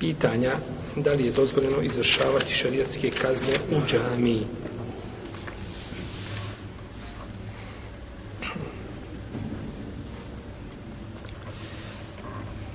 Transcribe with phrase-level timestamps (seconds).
[0.00, 0.52] pitanja
[0.96, 4.42] da li je dozvoljeno izvršavati šarijatske kazne u džamiji.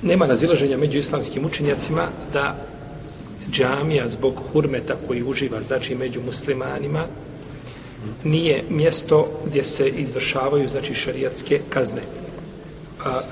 [0.01, 2.55] Nema razilaženja među islamskim učenjacima da
[3.51, 7.05] džamija zbog hurmeta koji uživa, znači među muslimanima,
[8.23, 12.01] nije mjesto gdje se izvršavaju znači šarijatske kazne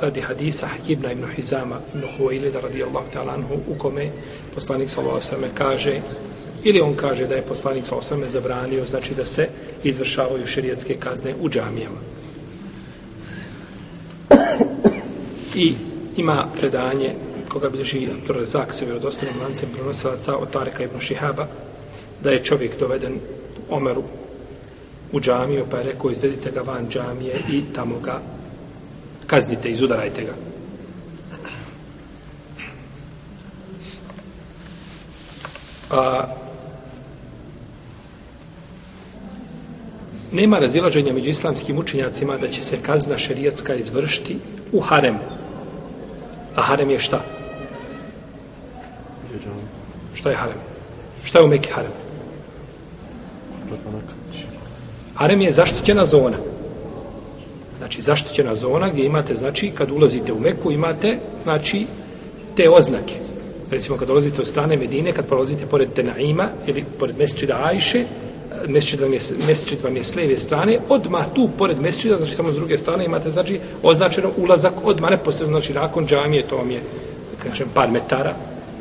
[0.01, 4.09] radi hadisa Hakibna ibn Hizama ibn Huwailida radijallahu ta'ala anhu u kome
[4.55, 6.01] poslanik sallallahu alejhi kaže
[6.63, 9.47] ili on kaže da je poslanik sallallahu alejhi zabranio znači da se
[9.83, 11.99] izvršavaju šerijatske kazne u džamijama.
[15.55, 15.73] I
[16.17, 17.15] ima predanje
[17.49, 21.47] koga bilježi Abdur Razak se vjerodostojnim lancem prenosilaca od Tareka ibn Šihaba
[22.23, 23.19] da je čovjek doveden
[23.69, 24.03] Omeru
[25.11, 28.21] u džamiju pa je rekao izvedite ga van džamije i tamo ga
[29.31, 30.33] kaznite, izudarajte ga.
[35.91, 36.27] A,
[40.31, 44.37] nema razilaženja među islamskim učenjacima da će se kazna šerijatska izvršiti
[44.71, 45.19] u haremu.
[46.55, 47.21] A harem je šta?
[50.13, 50.59] Šta je harem?
[51.23, 51.91] Šta je u Mekke harem?
[55.15, 56.50] Harem je zaštićena zona.
[57.91, 61.85] Znači, zaštićena zona gdje imate, znači, kad ulazite u Meku, imate, znači,
[62.55, 63.15] te oznake.
[63.71, 68.67] Recimo, kad dolazite od strane Medine, kad prolazite pored Tenaima ili pored Mesčida Ajše, eh,
[68.67, 72.51] Mesčid vam, je, Mesčid vam je s lijeve strane, odmah tu, pored Mesčida, znači samo
[72.51, 76.79] s druge strane, imate, znači, označeno ulazak odmah neposredno, znači, nakon džamije, to vam je,
[77.43, 78.33] kažem, par metara,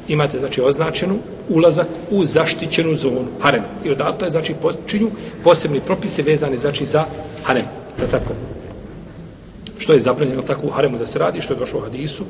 [0.08, 1.18] imate, znači, označenu
[1.48, 3.62] ulazak u zaštićenu zonu, harem.
[3.84, 5.10] I odatle, znači, počinju
[5.44, 7.04] posebni propise vezani, znači, za
[7.44, 7.66] harem.
[7.98, 8.59] Da tako?
[9.80, 12.24] Što je zabranjeno tako u haremu da se radi, što je došlo u hadisu,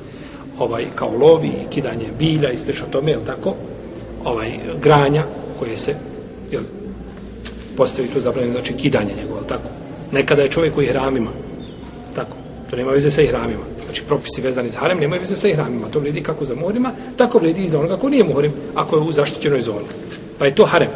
[0.59, 3.55] ovaj, kao lovi, kidanje bilja i slično tome, jel tako,
[4.25, 4.53] ovaj,
[4.83, 5.25] granja
[5.59, 5.95] koje se,
[6.53, 6.63] jel,
[7.77, 9.69] postavi tu zabranjeno, znači kidanje njegov, jel tako.
[10.13, 11.31] Nekada je čovjek u ihramima,
[12.15, 12.37] tako,
[12.71, 15.99] to nema veze sa ihramima, znači propisi vezani za harem, nema veze sa ihramima, to
[15.99, 19.13] vrijedi kako za morima, tako vrijedi i za onoga ko nije morim, ako je u
[19.13, 19.87] zaštićenoj zoni.
[20.39, 20.89] Pa je to harem.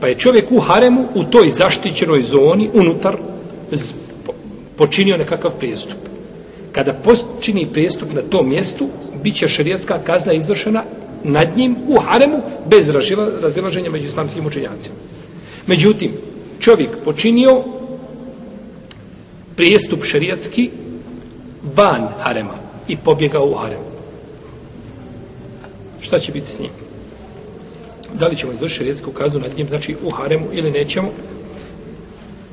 [0.00, 3.16] Pa je čovjek u haremu, u toj zaštićenoj zoni, unutar,
[4.76, 5.98] počinio nekakav prijestup.
[6.72, 8.88] Kada počini prijestup na tom mjestu,
[9.22, 10.82] bit će šarijatska kazna izvršena
[11.24, 12.88] nad njim u haremu bez
[13.42, 14.94] razilaženja među islamskim učenjacima.
[15.66, 16.12] Međutim,
[16.60, 17.62] čovjek počinio
[19.56, 20.70] prijestup šarijatski
[21.76, 22.54] van harema
[22.88, 23.78] i pobjegao u harem.
[26.00, 26.70] Šta će biti s njim?
[28.14, 31.10] Da li ćemo izvršiti šarijatsku kaznu nad njim, znači u haremu ili nećemo?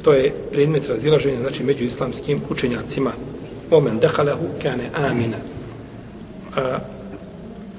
[0.03, 3.11] To je predmet razilaženja, znači, među islamskim učenjacima.
[3.71, 5.37] Omen dehalehu kane amina.
[6.55, 6.79] A,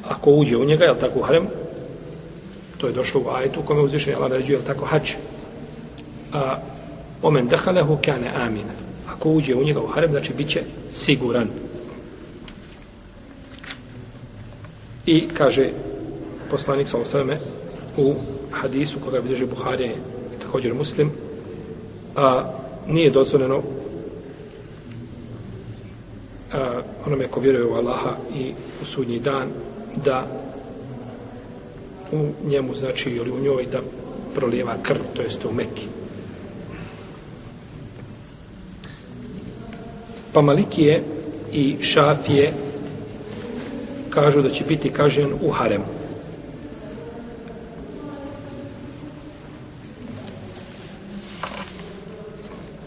[0.08, 1.46] ako uđe u njega, je tako harem?
[2.78, 5.12] To je došlo u ajetu kome uzvišenje Allah naređuje, je tako hač?
[6.32, 6.56] A,
[7.22, 8.72] omen dehalehu kane amina.
[9.08, 10.62] Ako uđe u njega u harem, znači, bit će
[10.94, 11.48] siguran.
[15.06, 15.70] I kaže
[16.50, 17.38] poslanik sa osreme
[17.96, 18.14] u
[18.50, 19.94] hadisu koga bilježe Buharije
[20.42, 21.10] također muslim,
[22.16, 22.44] a,
[22.88, 23.62] nije dozvoljeno
[26.52, 28.52] a, onome ko vjeruje u Allaha i
[28.82, 29.48] u sudnji dan
[30.04, 30.26] da
[32.12, 33.80] u njemu znači ili u njoj da
[34.34, 35.86] prolijeva krv, to jest u Mekki.
[40.32, 41.02] Pa Malikije
[41.52, 42.52] i Šafije
[44.10, 45.93] kažu da će biti kažen u haremu.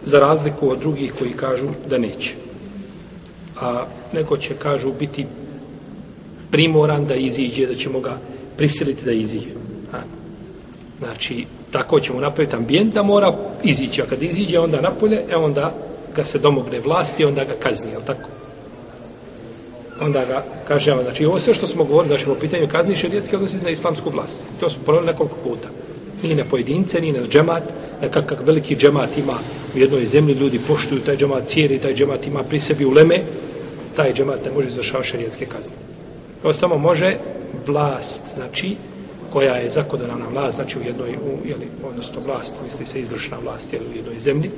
[0.08, 2.34] Za razliku od drugih koji kažu da neće.
[3.62, 5.26] A neko će, kažu, biti
[6.52, 8.18] primoran da iziđe, da ćemo ga
[8.58, 9.50] prisiliti da iziđe.
[9.94, 9.98] A,
[11.00, 13.34] znači, tako ćemo napraviti ambijent da mora
[13.64, 14.02] izići.
[14.02, 15.74] A kad iziđe onda napolje, e onda
[16.16, 18.30] ga se domogne vlasti, onda ga kazni, je tako?
[20.02, 23.58] Onda ga kaže, znači, ovo sve što smo govorili, znači, po pitanju kazni šerijetske odnosi
[23.58, 24.44] na islamsku vlast.
[24.60, 25.68] To smo ponovili nekoliko puta.
[26.24, 27.64] Ni na pojedince, ni na džemat,
[28.02, 29.38] nekakav veliki džemat ima
[29.76, 33.22] u jednoj zemlji, ljudi poštuju taj džemat cijeli, taj džemat ima pri sebi u leme,
[33.96, 35.74] taj džemat ne može izvršavati šarijetske kazne.
[36.42, 37.18] To samo može
[37.68, 38.76] vlast, znači
[39.34, 43.74] koja je zakonodavna vlast, znači u jednoj, u, jeli, odnosno vlast, misli se izvršna vlast,
[43.74, 44.50] jeli, u jednoj zemlji,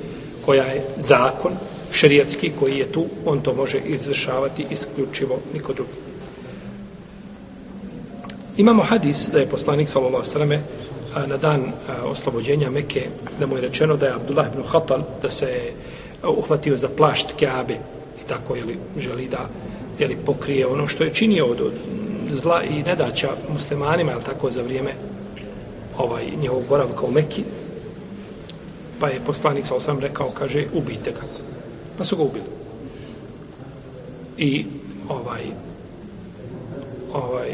[0.44, 1.52] koja je zakon
[1.92, 5.90] šerijetski koji je tu, on to može izvršavati isključivo niko drugi.
[8.56, 10.62] Imamo hadis da je poslanik sallallahu alejhi
[11.26, 11.72] na dan
[12.04, 13.06] oslobođenja Mekke
[13.40, 15.72] da mu je rečeno da je Abdullah ibn Khatal, da se
[16.38, 17.74] uhvatio za plašt Kaabe
[18.24, 19.48] i tako jeli, želi da
[19.98, 21.72] jeli, pokrije ono što je činio od, od
[22.32, 24.90] zla i nedaća muslimanima al tako za vrijeme
[25.98, 27.44] ovaj njegovog boravka u Mekki.
[29.00, 31.20] Pa je poslanik sa osam rekao kaže ubijte ga.
[31.98, 32.44] Pa su ga ubili.
[34.38, 34.66] I
[35.08, 35.42] ovaj
[37.12, 37.50] ovaj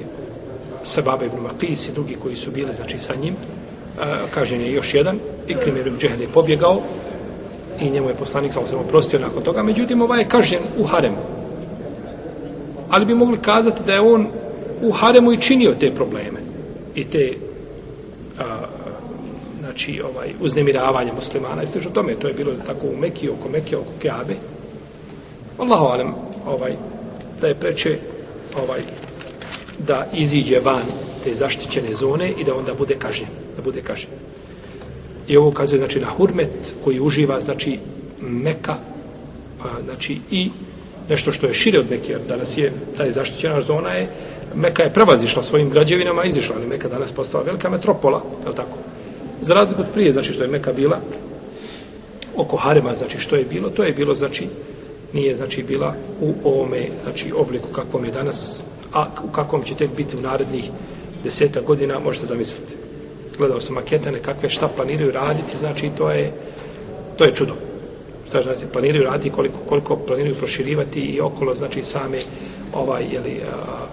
[0.86, 3.34] Sebaba ibn Maqis i drugi koji su bili znači sa njim
[4.34, 5.18] kažen je još jedan
[5.48, 6.80] i Krimir ibn Džehl je pobjegao
[7.80, 9.62] i njemu je poslanik sa osam oprostio nakon toga.
[9.62, 11.16] Međutim ovaj je kažen u haremu.
[12.90, 14.26] Ali bi mogli kazati da je on
[14.82, 16.40] u haremu i činio te probleme
[16.94, 17.32] i te
[18.38, 18.42] a,
[19.60, 21.62] znači ovaj uznemiravanje muslimana.
[21.62, 22.14] I što tome?
[22.14, 24.34] To je bilo tako u Mekiji oko Mekije oko Kabe
[25.58, 26.14] Allahu alem
[26.46, 26.72] ovaj
[27.40, 27.98] da je preče
[28.62, 28.80] ovaj
[29.78, 30.82] da iziđe van
[31.24, 34.12] te zaštićene zone i da onda bude kažnjen da bude kažnjen
[35.28, 37.78] i ovo ukazuje znači na hurmet koji uživa znači
[38.20, 38.76] Meka
[39.64, 40.50] a, znači i
[41.08, 44.08] nešto što je šire od Mekije, danas je taj zaštićena zona je
[44.54, 48.78] Meka je prevazišla svojim građevinama i izišla, ali Meka danas postala velika metropola, je tako?
[49.42, 51.00] Za razliku od prije, znači što je Meka bila
[52.36, 54.48] oko Harema, znači što je bilo, to je bilo, znači,
[55.12, 58.60] nije, znači, bila u ovome, znači, obliku kakvom je danas,
[58.96, 60.70] a u kakvom će tek biti u narednih
[61.24, 62.74] deseta godina, možete zamisliti.
[63.38, 66.32] Gledao sam makete kakve šta planiraju raditi, znači, to je,
[67.18, 67.52] to je čudo.
[68.28, 72.22] Šta znači, planiraju raditi, koliko, koliko planiraju proširivati i okolo, znači, same,
[72.72, 73.86] ovaj, jeli, a,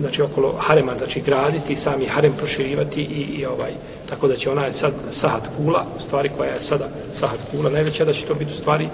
[0.00, 3.72] znači okolo harema znači graditi sami harem proširivati i, i ovaj
[4.08, 7.70] tako da će ona je sad sahat kula u stvari koja je sada sahat kula
[7.70, 8.88] najveća da će to biti u stvari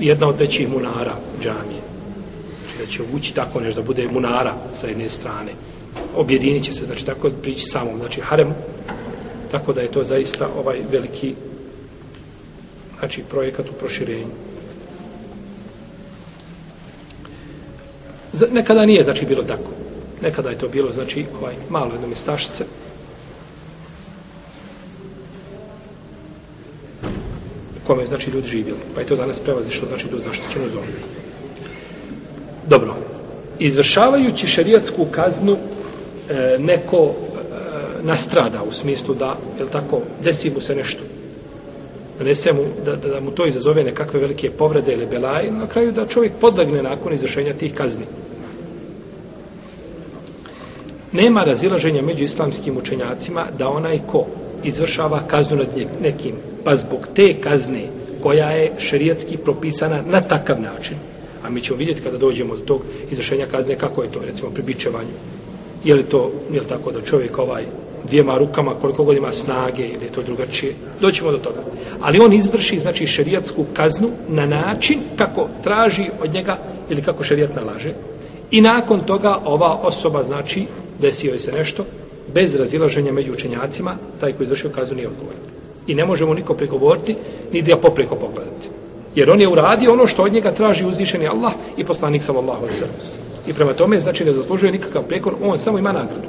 [0.00, 1.93] jedna od većih munara džamije
[2.76, 5.52] znači da će ući tako nešto da bude munara sa jedne strane
[6.16, 8.54] objedinit će se znači tako prići samom znači haremu
[9.50, 11.34] tako da je to zaista ovaj veliki
[12.98, 14.26] znači projekat u proširenju
[18.52, 19.70] Nekada nije, znači, bilo tako.
[20.22, 22.64] Nekada je to bilo, znači, ovaj, malo jedno mjestašice.
[27.86, 28.78] kome, znači, ljudi živjeli.
[28.94, 30.86] Pa je to danas prevazišlo, znači, do zaštićenu zonu.
[32.68, 32.94] Dobro.
[33.58, 35.56] Izvršavajući šerijatsku kaznu,
[36.30, 37.12] e, neko e,
[38.02, 41.02] nastrada u smislu da, je tako, desi mu se nešto.
[42.20, 45.92] Nese mu, da, da, da mu to izazove nekakve velike povrede ili belaje, na kraju
[45.92, 48.04] da čovjek podlegne nakon izvršenja tih kazni
[51.14, 54.26] nema razilaženja među islamskim učenjacima da onaj ko
[54.64, 55.66] izvršava kaznu nad
[56.02, 56.34] nekim,
[56.64, 57.82] pa zbog te kazne
[58.22, 60.96] koja je šerijatski propisana na takav način,
[61.44, 64.62] a mi ćemo vidjeti kada dođemo do tog izvršenja kazne, kako je to, recimo, pri
[64.62, 65.14] bičevanju.
[65.84, 67.64] Je li to, je li tako da čovjek ovaj
[68.08, 71.60] dvijema rukama, koliko god ima snage, ili je to drugačije, doćemo do toga.
[72.00, 76.58] Ali on izvrši, znači, šerijatsku kaznu na način kako traži od njega,
[76.90, 77.92] ili kako šerijat nalaže,
[78.50, 80.66] i nakon toga ova osoba, znači,
[81.00, 81.84] desio je se nešto,
[82.34, 85.40] bez razilaženja među učenjacima, taj koji izvršio kaznu nije odgovoran.
[85.86, 87.16] I ne možemo niko pregovoriti,
[87.52, 88.68] ni da popreko pogledati.
[89.14, 92.78] Jer on je uradio ono što od njega traži uzvišeni Allah i poslanik sallallahu alaihi
[92.78, 92.94] sallam.
[93.46, 96.28] I prema tome, znači, ne zaslužuje nikakav prekor, on samo ima nagradu.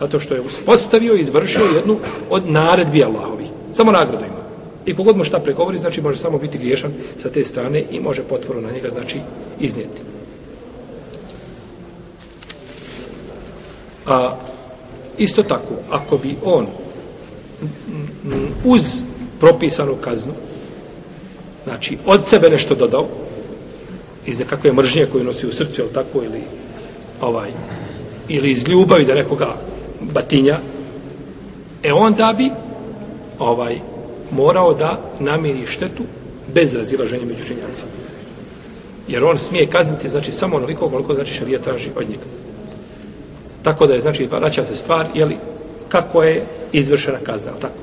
[0.00, 1.96] Zato što je uspostavio i izvršio jednu
[2.30, 3.44] od naredbi Allahovi.
[3.72, 4.44] Samo nagradu ima.
[4.86, 6.92] I kogod mu šta pregovori, znači, može samo biti griješan
[7.22, 9.20] sa te strane i može potvoru na njega, znači,
[9.60, 10.00] iznijeti.
[14.06, 14.36] A
[15.18, 16.66] isto tako, ako bi on
[18.64, 19.02] uz
[19.40, 20.32] propisanu kaznu,
[21.64, 23.06] znači od sebe nešto dodao,
[24.26, 26.40] iz nekakve mržnje koju nosi u srcu, ili tako, ili
[27.20, 27.50] ovaj,
[28.28, 29.54] ili iz ljubavi da nekoga
[30.00, 30.58] batinja,
[31.82, 32.50] e onda bi
[33.38, 33.78] ovaj,
[34.30, 36.02] morao da namiri štetu
[36.54, 37.90] bez razilaženja među činjancima.
[39.08, 42.26] Jer on smije kazniti, znači, samo onoliko koliko znači šarija traži od njega.
[43.62, 45.36] Tako da je, znači, vraća se stvar, je li,
[45.88, 47.74] kako je izvršena kazna, tako?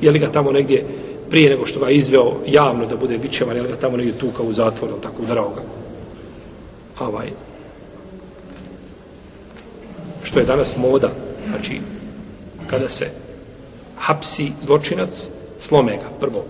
[0.00, 0.84] Je li ga tamo negdje,
[1.30, 4.52] prije nego što ga izveo javno da bude bićevan, je ga tamo negdje tuka u
[4.52, 5.62] zatvor, ili tako, udarao ga?
[7.04, 7.26] Ovaj.
[10.22, 11.10] Što je danas moda,
[11.48, 11.80] znači,
[12.66, 13.10] kada se
[13.98, 15.28] hapsi zločinac,
[15.60, 16.44] slome ga, prvo.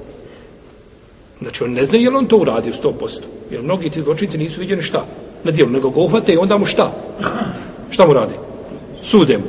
[1.40, 3.21] Znači, on ne zna je li on to uradio 100%.
[3.50, 5.06] Jer mnogi ti zločinci nisu vidjeni šta
[5.45, 6.92] na dijelu, nego ga uhvate i onda mu šta?
[7.90, 8.35] Šta mu radi?
[9.02, 9.45] Sude mu.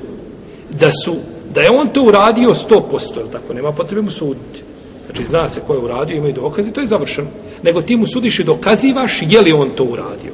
[0.79, 1.15] da su,
[1.53, 2.81] da je on to uradio 100%,
[3.31, 4.66] tako, nema potrebe mu suditi.
[5.07, 7.27] Znači, zna se ko je uradio, ima i dokazi, to je završeno.
[7.63, 10.33] Nego ti mu sudiš i dokazivaš je li on to uradio.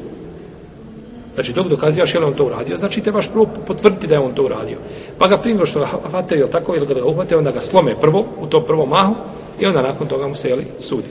[1.33, 4.33] Znači, dok dokazivaš je li on to uradio, znači trebaš prvo potvrditi da je on
[4.33, 4.77] to uradio.
[5.17, 7.95] Pa ga primio što ga hvataju, jel tako, ili ga ga uhvate, onda ga slome
[8.01, 9.15] prvo, u to prvom mahu,
[9.59, 11.07] i onda nakon toga mu se, jeli, sudi.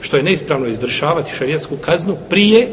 [0.00, 2.68] Što je neispravno izvršavati šarijetsku kaznu prije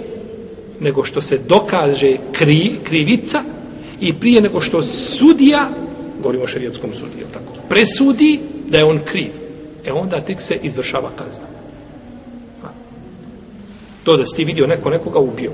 [0.79, 3.43] nego što se dokaže kri, krivica
[4.01, 5.69] i prije nego što sudija,
[6.21, 8.39] govorimo o šarijetskom sudiji, tako, presudi
[8.69, 9.40] da je on kriv.
[9.85, 11.45] E onda tek se izvršava kazna.
[14.03, 15.51] To da si ti vidio neko nekoga ubio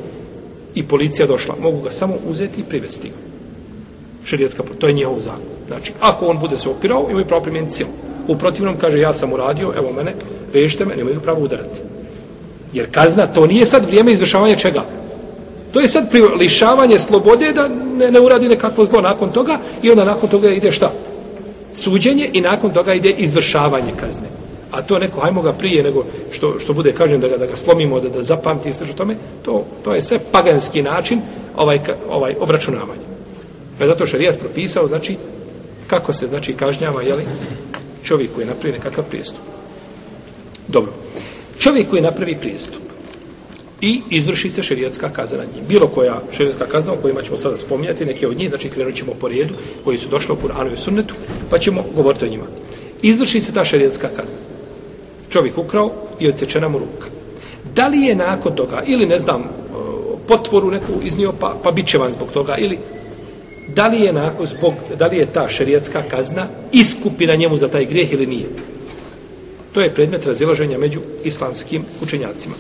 [0.75, 3.15] i policija došla, mogu ga samo uzeti i privesti ga.
[4.25, 5.57] Širijetska, to je njihov zakon.
[5.67, 7.89] Znači, ako on bude se opirao, imaju pravo primijeniti silu.
[8.27, 10.13] U protivnom kaže, ja sam uradio, evo mene,
[10.53, 11.79] vežite me, nemaju pravo udarati.
[12.73, 14.83] Jer kazna, to nije sad vrijeme izvršavanja čega?
[15.73, 16.07] To je sad
[16.39, 17.67] lišavanje slobode da
[17.97, 20.91] ne, ne uradi nekakvo zlo nakon toga i onda nakon toga ide šta?
[21.77, 24.27] Suđenje i nakon toga ide izvršavanje kazne.
[24.71, 27.55] A to neko, hajmo ga prije nego što, što bude kažem da ga, da ga
[27.55, 29.15] slomimo, da, da zapamti istražu tome,
[29.45, 31.21] to, to je sve paganski način
[31.55, 31.79] ovaj,
[32.09, 33.05] ovaj obračunavanje.
[33.79, 35.17] Pa zato šarijat propisao, znači,
[35.87, 37.23] kako se, znači, kažnjava, jeli,
[38.03, 39.41] čovjek koji je napravio nekakav prijestup.
[40.67, 40.91] Dobro.
[41.59, 42.86] Čovjek koji napravi prijestup
[43.81, 45.65] i izvrši se šerijatska kazna nad njim.
[45.67, 49.13] Bilo koja šerijatska kazna o kojima ćemo sada spominjati, neke od njih, znači krenut ćemo
[49.13, 49.53] po redu
[49.83, 51.15] koji su došli u Kur'anu i Sunnetu,
[51.49, 52.43] pa ćemo govoriti o njima.
[53.01, 54.37] Izvrši se ta šerijatska kazna.
[55.29, 57.07] Čovjek ukrao i odsečena mu ruka.
[57.75, 59.45] Da li je nakon toga, ili ne znam, e,
[60.27, 62.77] potvoru neku iznio, pa, pa bit će van zbog toga, ili
[63.75, 67.85] da li je nakon zbog, da li je ta šerijatska kazna iskupina njemu za taj
[67.85, 68.45] grijeh ili nije.
[69.73, 72.55] To je predmet razilaženja među islamskim učenjacima.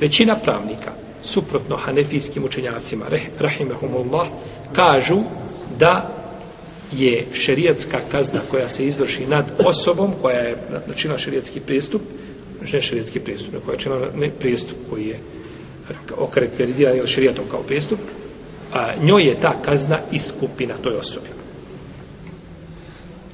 [0.00, 0.92] Većina pravnika,
[1.22, 3.04] suprotno hanefijskim učenjacima,
[3.38, 4.26] rahimahumullah,
[4.72, 5.18] kažu
[5.78, 6.10] da
[6.92, 12.02] je šerijatska kazna koja se izvrši nad osobom koja je načinila šerijatski pristup,
[12.58, 17.62] znači ne šerijatski pristup, koja je načinila ne pristup koji je eh, okarakteriziran šerijatom kao
[17.62, 17.98] pristup,
[18.72, 21.28] a njoj je ta kazna iskupina toj osobi.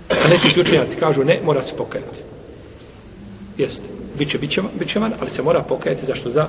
[0.08, 2.20] A neki učenjaci kažu ne, mora se pokajati.
[3.58, 6.48] Jeste biće, biće, biće van, ali se mora pokajati zašto za,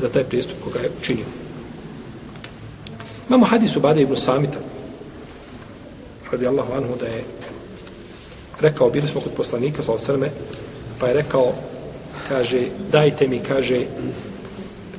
[0.00, 1.24] za taj pristup koga je učinio.
[3.28, 4.58] Imamo hadis u Bade ibn Samita,
[6.32, 7.24] radi Allahu anhu, da je
[8.60, 10.30] rekao, bili smo kod poslanika, sa osrme,
[10.98, 11.52] pa je rekao,
[12.28, 12.60] kaže,
[12.92, 13.80] dajte mi, kaže,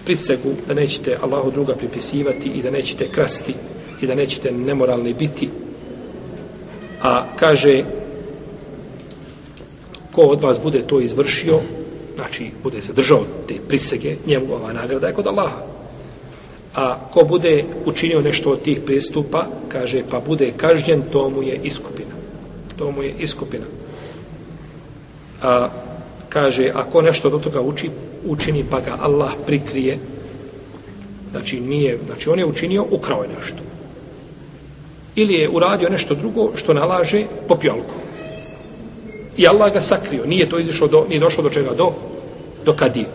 [0.06, 3.54] prisegu da nećete Allahu druga pripisivati i da nećete krasti
[4.02, 5.50] i da nećete nemoralni biti.
[7.04, 7.84] A kaže,
[10.18, 11.60] ko od vas bude to izvršio,
[12.16, 15.62] znači bude se držao te prisege, njemu ova nagrada je kod Allaha.
[16.76, 21.60] A ko bude učinio nešto od tih pristupa, kaže, pa bude kažnjen, to mu je
[21.64, 22.18] iskupina.
[22.78, 23.66] To mu je iskupina.
[25.44, 25.70] A,
[26.30, 27.90] kaže, ako nešto do toga uči,
[28.26, 30.00] učini, pa ga Allah prikrije,
[31.32, 33.62] znači nije, znači on je učinio, ukrao je nešto.
[35.16, 38.07] Ili je uradio nešto drugo što nalaže popio alkohol.
[39.38, 40.26] I Allah ga sakrio.
[40.26, 41.74] Nije to izišlo do, nije došlo do čega?
[41.74, 41.94] Do,
[42.66, 43.06] do kadije.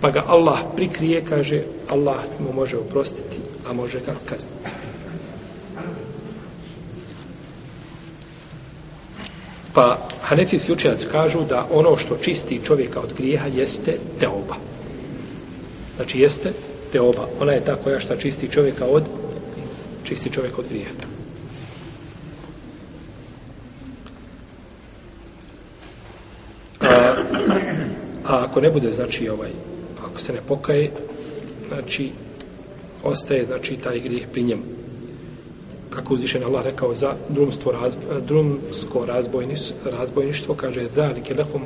[0.00, 3.36] Pa ga Allah prikrije, kaže, Allah mu može oprostiti,
[3.68, 4.88] a može ga kazniti.
[9.74, 14.56] Pa hanefijski učenjaci kažu da ono što čisti čovjeka od grijeha jeste teoba.
[15.96, 16.52] Znači jeste
[16.92, 17.28] teoba.
[17.40, 19.04] Ona je ta koja šta čisti čovjeka od
[20.04, 20.92] čisti čovjeka od grijeha.
[28.28, 29.50] A ako ne bude, znači, ovaj,
[30.04, 30.90] ako se ne pokaje,
[31.68, 32.10] znači,
[33.04, 34.62] ostaje, znači, taj grijeh pri njemu.
[35.90, 37.94] Kako uzvišen Allah rekao za drumstvo, raz,
[38.26, 41.62] drumsko razbojništvo, razbojništvo, kaže, zalike lahum,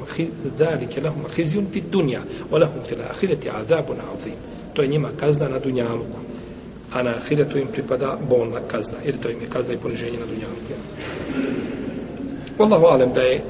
[0.59, 2.21] zalike lahum hizjun fi dunja,
[2.51, 4.37] o lahum fil ahireti azabun azim.
[4.73, 6.19] To je njima kazna na dunjaluku.
[6.93, 8.99] A na ahiretu im pripada bolna kazna.
[9.05, 10.73] Jer to im je kazna i poniženje na dunjaluku.
[12.59, 13.41] Allahu alem da je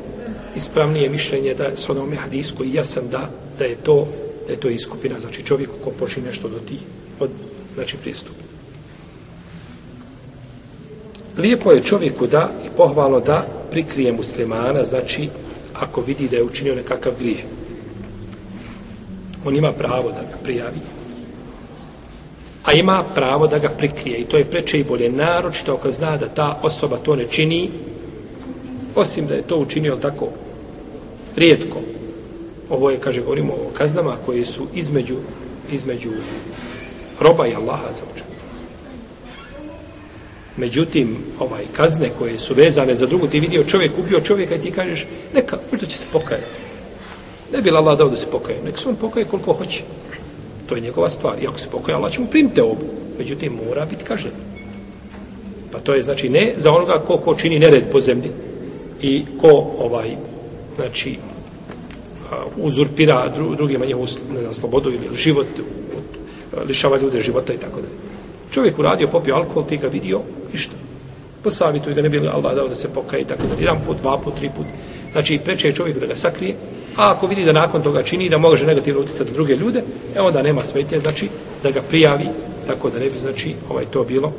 [0.57, 4.07] ispravnije mišljenje da s onome hadisku i jasan da, da je to
[4.47, 6.79] da je to iskupina, znači čovjek ko počini nešto do tih
[7.21, 7.31] od,
[7.75, 8.35] znači pristup.
[11.39, 15.29] Lijepo je čovjeku da i pohvalo da prikrije muslimana, znači
[15.75, 17.45] ako vidi da je učinio nekakav grije.
[19.45, 20.81] On ima pravo da ga prijavi.
[22.65, 25.13] A ima pravo da ga prikrije i to je preče i bolje.
[25.13, 27.71] Naročito ako zna da ta osoba to ne čini,
[28.95, 30.29] osim da je to učinio tako
[31.37, 31.79] rijetko
[32.73, 35.17] ovo je kaže govorimo o kaznama koje su između
[35.73, 36.11] između
[37.21, 38.37] roba i Allaha za učenje.
[40.57, 44.71] Međutim, ovaj kazne koje su vezane za drugu, ti vidio čovjek ubio čovjeka i ti
[44.71, 46.59] kažeš, neka, možda će se pokajati.
[47.53, 48.59] Ne bi Allah dao da se pokaje.
[48.65, 49.83] Nek se on pokaje koliko hoće.
[50.67, 51.43] To je njegova stvar.
[51.43, 52.85] I ako se pokaje, Allah će mu primiti obu.
[53.19, 54.35] Međutim, mora biti kažnjen.
[55.73, 58.31] Pa to je, znači, ne za onoga ko, ko čini nered po zemlji
[59.03, 60.17] i ko, ovaj,
[60.77, 61.17] znači,
[62.57, 65.47] uzurpira dru, drugima njihovu ne znam, slobodu ili život,
[66.69, 67.95] lišava ljude života i tako dalje.
[68.51, 70.21] Čovjek uradio, popio alkohol, ti ga vidio,
[70.53, 70.73] ništa.
[71.43, 73.61] Posavituj ga, ne bi Allah dao da se pokaje i tako dalje.
[73.61, 74.67] Jedan put, dva put, tri put.
[75.13, 76.55] Znači, preče je čovjek da ga sakrije,
[76.97, 79.83] a ako vidi da nakon toga čini da može negativno utjecati na druge ljude,
[80.17, 81.29] evo da nema smetnje, znači,
[81.63, 82.27] da ga prijavi,
[82.67, 84.33] tako da ne bi, znači, ovaj to bilo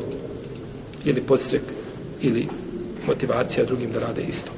[1.06, 1.62] ili podstrek
[2.22, 2.48] ili
[3.08, 4.52] motivacija drugim da rade isto.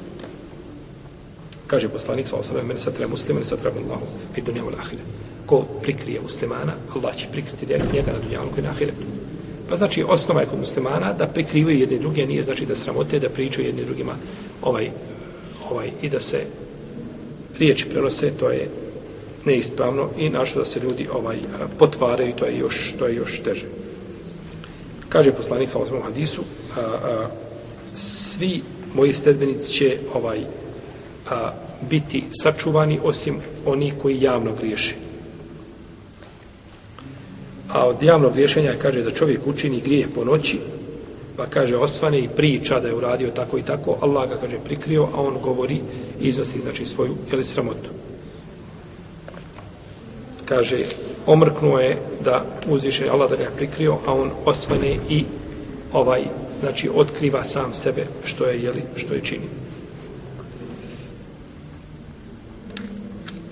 [1.68, 5.02] Kaže poslanik sa osam, meni satra muslima, meni satra Allahu, fi dunja u lahire.
[5.46, 9.06] Ko prikrije muslimana, Allah će prikriti njega na dunjalu i na ahiretu.
[9.70, 13.30] Pa znači, osnova je kod muslimana da prikrivaju jedne druge, nije znači da sramote, da
[13.30, 14.14] pričaju jedne drugima
[14.62, 14.90] ovaj,
[15.72, 16.46] ovaj, i da se
[17.58, 18.70] riječi prenose, to je
[19.46, 21.38] neispravno i našto da se ljudi ovaj
[21.80, 23.66] potvaraju, to je još, to je još teže.
[25.10, 26.42] Kaže poslanik sa osmom hadisu,
[26.78, 27.28] a, a,
[27.96, 28.62] svi
[28.96, 30.40] moji stedbenici će ovaj
[31.30, 31.52] a,
[31.90, 33.36] biti sačuvani osim
[33.66, 34.96] oni koji javno griješe.
[37.70, 40.60] A od javnog griješenja kaže da čovjek učini grijeh po noći,
[41.38, 45.04] pa kaže osvane i priča da je uradio tako i tako, Allah ga kaže prikrio,
[45.04, 45.76] a on govori
[46.22, 47.90] i iznosi znači svoju ili sramotu.
[50.46, 50.78] Kaže,
[51.26, 55.24] omrknuo je da uzviše Allah da ga je prikrio, a on osvane i
[55.94, 56.22] ovaj,
[56.60, 59.46] znači, otkriva sam sebe što je, jeli, što je čini.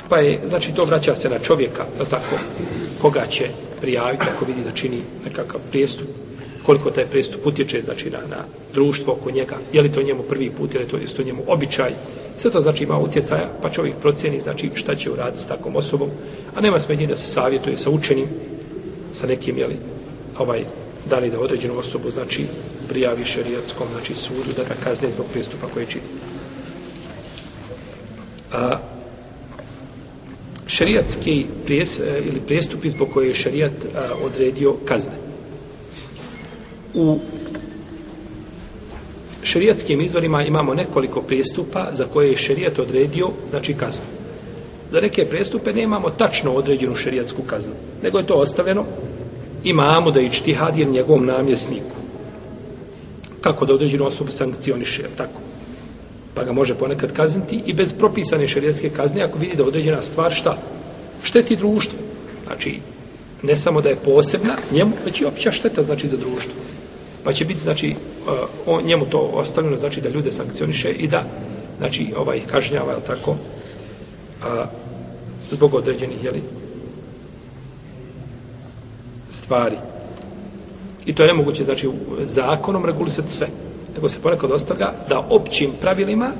[0.09, 2.35] Pa je, znači, to vraća se na čovjeka, da tako,
[3.01, 3.49] koga će
[3.81, 6.07] prijaviti ako vidi da čini nekakav prijestup,
[6.65, 8.43] koliko taj prijestup utječe, znači, na, na
[8.73, 11.43] društvo oko njega, je li to njemu prvi put, je li to, je to njemu
[11.47, 11.91] običaj,
[12.37, 16.09] sve to znači ima utjecaja, pa čovjek procjeni, znači, šta će uraditi s takvom osobom,
[16.55, 18.27] a nema smetnje da se savjetuje sa učenim,
[19.13, 19.75] sa nekim, jeli,
[20.37, 20.65] ovaj,
[21.09, 22.45] da li da određenu osobu, znači,
[22.89, 26.03] prijavi šerijatskom, znači, sudu, da ga kazne zbog pristupa koje čini.
[28.53, 28.77] A,
[30.67, 35.13] šerijatski prijes, ili prijestupi zbog koje je šerijat a, odredio kazne.
[36.93, 37.19] U
[39.43, 44.05] šerijatskim izvorima imamo nekoliko prijestupa za koje je šerijat odredio, znači, kaznu
[44.93, 48.85] za neke prestupe nemamo tačno određenu šerijatsku kaznu, nego je to ostavljeno
[49.63, 51.95] imamo da ičtihad je njegovom namjesniku.
[53.41, 55.39] Kako da određenu osobu sankcioniše, je tako?
[56.33, 60.33] Pa ga može ponekad kazniti i bez propisane šerijatske kazne ako vidi da određena stvar
[60.33, 60.57] šta?
[61.23, 61.99] Šteti društvu.
[62.45, 62.79] Znači,
[63.43, 66.53] ne samo da je posebna njemu, već i opća šteta znači za društvo.
[67.23, 67.95] Pa će biti, znači,
[68.27, 68.33] uh,
[68.65, 71.23] on, njemu to ostavljeno, znači da ljude sankcioniše i da,
[71.77, 73.35] znači, ovaj, kažnjava, je tako,
[74.43, 74.65] a,
[75.51, 76.41] zbog određenih jeli,
[79.43, 79.77] stvari.
[81.05, 81.89] I to je nemoguće, znači,
[82.23, 83.47] zakonom regulisati sve.
[83.95, 86.31] Nego se ponekad ostavlja da općim pravilima,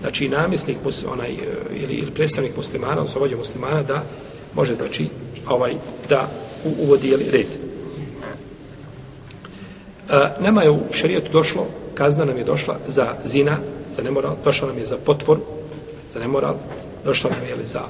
[0.00, 0.76] znači, namjesnik,
[1.12, 1.36] onaj, e,
[1.70, 4.02] ili, ili predstavnik muslimana, odnosno vođa muslimana, da
[4.54, 5.08] može, znači,
[5.48, 5.74] ovaj,
[6.08, 6.28] da
[6.82, 7.46] uvodi, jeli, red.
[10.10, 13.56] E, nama je u šarijetu došlo, kazna nam je došla za zina,
[13.96, 15.38] za nemoral, došla nam je za potvor,
[16.12, 16.54] za nemoral,
[17.04, 17.82] došla nam je za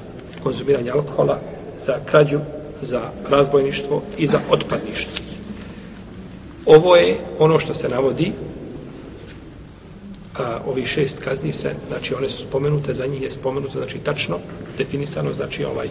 [0.43, 1.39] konzumiranje alkohola,
[1.85, 2.39] za krađu,
[2.81, 5.25] za razbojništvo i za otpadništvo.
[6.65, 8.31] Ovo je ono što se navodi
[10.39, 14.37] a, ovi šest kazni se, znači one su spomenute, za njih je spomenuto, znači tačno
[14.77, 15.87] definisano, znači ovaj,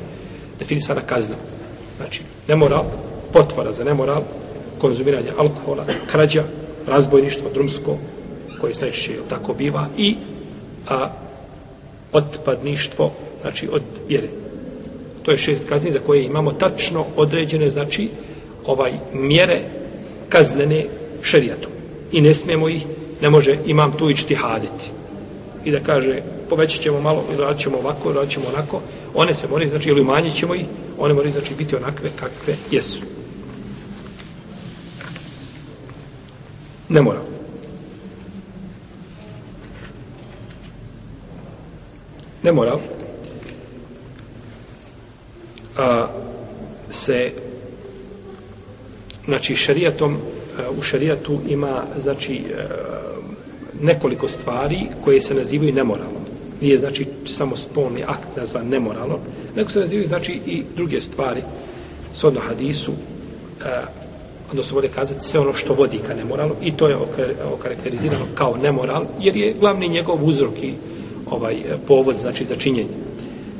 [0.59, 1.35] definisana kazna.
[1.97, 2.85] Znači, nemoral,
[3.33, 4.23] potvora za nemoral,
[4.79, 6.45] konzumiranje alkohola, krađa,
[6.87, 7.97] razbojništvo, drumsko,
[8.61, 10.17] koje najčešće tako biva, i
[10.89, 11.09] a,
[12.13, 14.29] otpadništvo, znači od vjere.
[15.23, 18.09] To je šest kazni za koje imamo tačno određene, znači,
[18.67, 19.63] ovaj mjere
[20.29, 20.85] kaznene
[21.23, 21.71] šerijatom.
[22.13, 22.87] I ne smijemo ih,
[23.23, 24.91] ne može imam tu ići haditi.
[25.65, 28.81] I da kaže, povećat ćemo malo, radit ćemo ovako, radit ćemo onako,
[29.15, 30.65] one se moraju, znači, ili umanjit ćemo ih,
[30.99, 33.01] one moraju, znači, biti onakve kakve jesu.
[36.89, 37.27] Ne moramo.
[42.43, 43.00] Ne mora
[45.81, 46.07] a,
[46.91, 47.31] se
[49.25, 50.17] znači šarijatom
[50.79, 52.45] u šarijatu ima znači
[53.83, 56.23] nekoliko stvari koje se nazivaju nemoralom.
[56.61, 59.19] Nije znači samo spolni akt nazvan nemoralom,
[59.57, 61.43] nego se nazivaju znači i druge stvari
[62.13, 62.93] sodno hadisu
[64.51, 66.97] odnosno vode kazati sve ono što vodi ka nemoralu i to je
[67.55, 70.75] okarakterizirano kao nemoral jer je glavni njegov uzrok i
[71.31, 72.89] ovaj povod znači za činjenje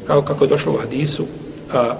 [0.07, 1.25] kao kako je došlo u hadisu
[1.73, 1.95] a,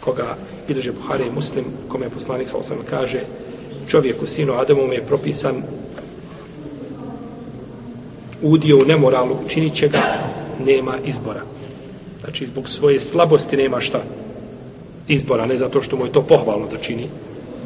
[0.00, 0.36] koga
[0.68, 3.20] bilježe Buhari i Muslim kome je poslanik sa osam kaže
[3.88, 5.62] čovjeku sinu Adamu je propisan
[8.42, 10.02] udio u nemoralu činit će ga
[10.64, 11.42] nema izbora
[12.20, 14.00] znači zbog svoje slabosti nema šta
[15.10, 17.08] izbora, ne zato što mu je to pohvalno da čini,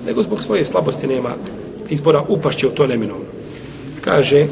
[0.07, 1.35] nego zbog svoje slabosti nema
[1.90, 3.25] izbora, upašće u to neminovno.
[4.01, 4.47] Kaže,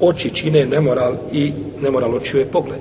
[0.00, 2.80] oči čine nemoral i nemoral očiju je pogled.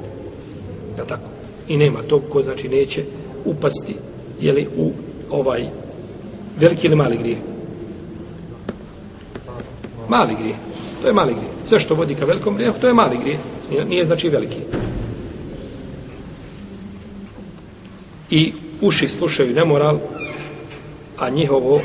[1.67, 3.04] I nema tog ko znači neće
[3.45, 3.95] upasti
[4.41, 4.91] jeli, u
[5.30, 5.65] ovaj
[6.60, 7.38] veliki ili mali grije.
[10.10, 10.56] Mali grije.
[11.01, 11.49] To je mali grije.
[11.65, 13.38] Sve što vodi ka velikom grijehu, to je mali grije.
[13.69, 14.60] Nije, nije znači veliki.
[18.30, 19.99] I uši slušaju nemoral,
[21.17, 21.82] a njihovo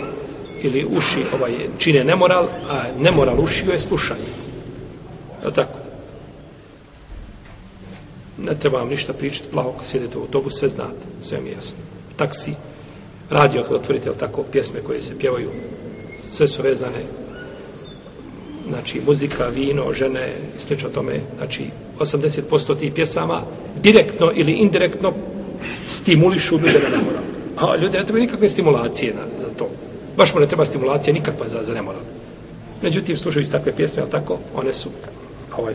[0.62, 4.30] ili uši ovaj, čine nemoral, a nemoral uši je slušanje.
[5.44, 5.79] Je tako?
[8.44, 11.54] Ne treba vam ništa pričati, plaho kad sjedete u autobus, sve znate, sve mi je
[11.54, 11.78] jasno.
[12.16, 12.52] Taksi,
[13.30, 15.50] radio kad otvorite, tako, pjesme koje se pjevaju,
[16.32, 17.04] sve su vezane,
[18.68, 21.64] znači, muzika, vino, žene, i slično tome, znači,
[21.98, 23.42] 80% tih pjesama,
[23.82, 25.12] direktno ili indirektno,
[25.88, 27.22] stimulišu ljude da nemoral.
[27.56, 29.68] A ljudi ne treba nikakve stimulacije na, za to.
[30.16, 32.00] Baš mu ne treba stimulacija nikakva za, za nemoral.
[32.82, 34.88] Međutim, slušajući takve pjesme, ali tako, one su
[35.58, 35.74] ovaj,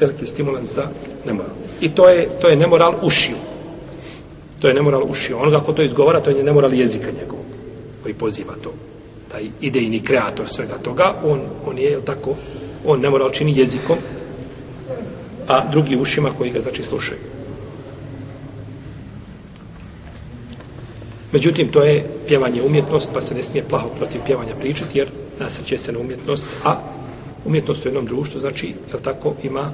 [0.00, 0.86] veliki stimulans za
[1.28, 1.52] nemoral.
[1.80, 3.36] I to je, to je nemoral ušiju.
[4.60, 5.38] To je nemoral ušiju.
[5.38, 7.46] Onoga ko to izgovara, to je nemoral jezika njegovog,
[8.02, 8.72] koji poziva to.
[9.32, 12.34] Taj idejni kreator svega toga, on, on je, jel tako,
[12.86, 13.98] on nemoral čini jezikom,
[15.48, 17.20] a drugi ušima koji ga, znači, slušaju.
[21.32, 25.08] Međutim, to je pjevanje umjetnost, pa se ne smije plaho protiv pjevanja pričati, jer
[25.40, 26.76] nasrće se na umjetnost, a
[27.44, 29.72] umjetnost u jednom društvu, znači, jel tako, ima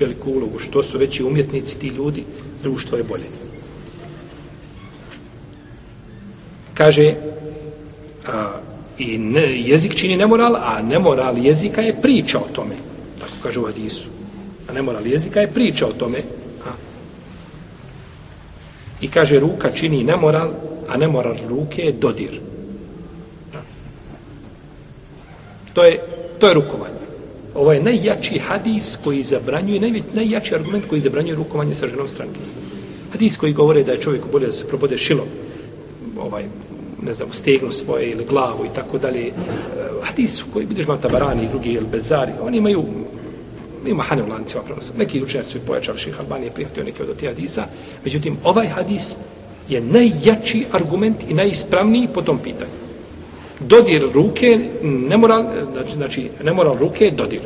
[0.00, 0.58] veliku ulogu.
[0.58, 2.24] Što su veći umjetnici, ti ljudi,
[2.62, 3.28] društvo je bolje.
[6.74, 7.14] Kaže,
[8.28, 8.60] a,
[8.98, 12.74] i ne, jezik čini nemoral, a nemoral jezika je priča o tome.
[13.20, 14.08] Tako kaže u Hadisu.
[14.68, 16.18] A nemoral jezika je priča o tome,
[16.66, 16.70] A.
[19.00, 20.50] I kaže, ruka čini nemoral,
[20.88, 22.40] a nemoral ruke je dodir.
[25.72, 26.00] To je,
[26.38, 26.95] to je rukovanje.
[27.56, 32.40] Ovo je najjači hadis koji zabranjuje, naj, najjači argument koji zabranjuje rukovanje sa ženom stranke.
[33.12, 35.26] Hadis koji govore da je čovjeku bolje da se probode šilom,
[36.20, 36.44] ovaj,
[37.02, 39.26] ne znam, stegnu svoje ili glavu i tako dalje.
[39.26, 39.32] E,
[40.02, 42.84] hadis koji, vidiš, vam tabarani i drugi, ili bezari, oni imaju
[43.86, 44.92] ima hane u lancima prenosa.
[44.98, 47.66] Neki učenjaci su pojačali ših Albanije, prihvatio neke od tih hadisa.
[48.04, 49.16] Međutim, ovaj hadis
[49.68, 52.85] je najjači argument i najispravniji po tom pitanju.
[53.60, 57.40] Dodir ruke, nemoral, znači, znači nemoral ruke je dodir.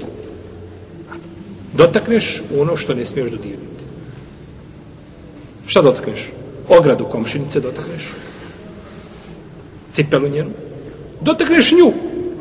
[1.73, 3.85] Dotakneš ono što ne smiješ dodirnuti.
[5.67, 6.29] Šta dotakneš?
[6.69, 8.11] Ogradu komšinice dotakneš.
[9.93, 10.51] Cipelu njenu.
[11.21, 11.93] Dotakneš nju.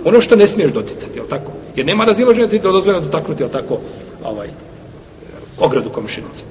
[0.06, 1.52] Ono što ne smiješ doticati, je tako?
[1.76, 3.80] Jer nema razilaženja ti da dozvoljeno dotaknuti, je tako,
[4.24, 4.48] ovaj,
[5.60, 6.44] ogradu komšinice.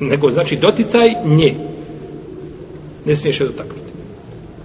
[0.00, 1.54] Nego, znači, doticaj nje.
[3.04, 3.91] Ne smiješ je dotaknuti.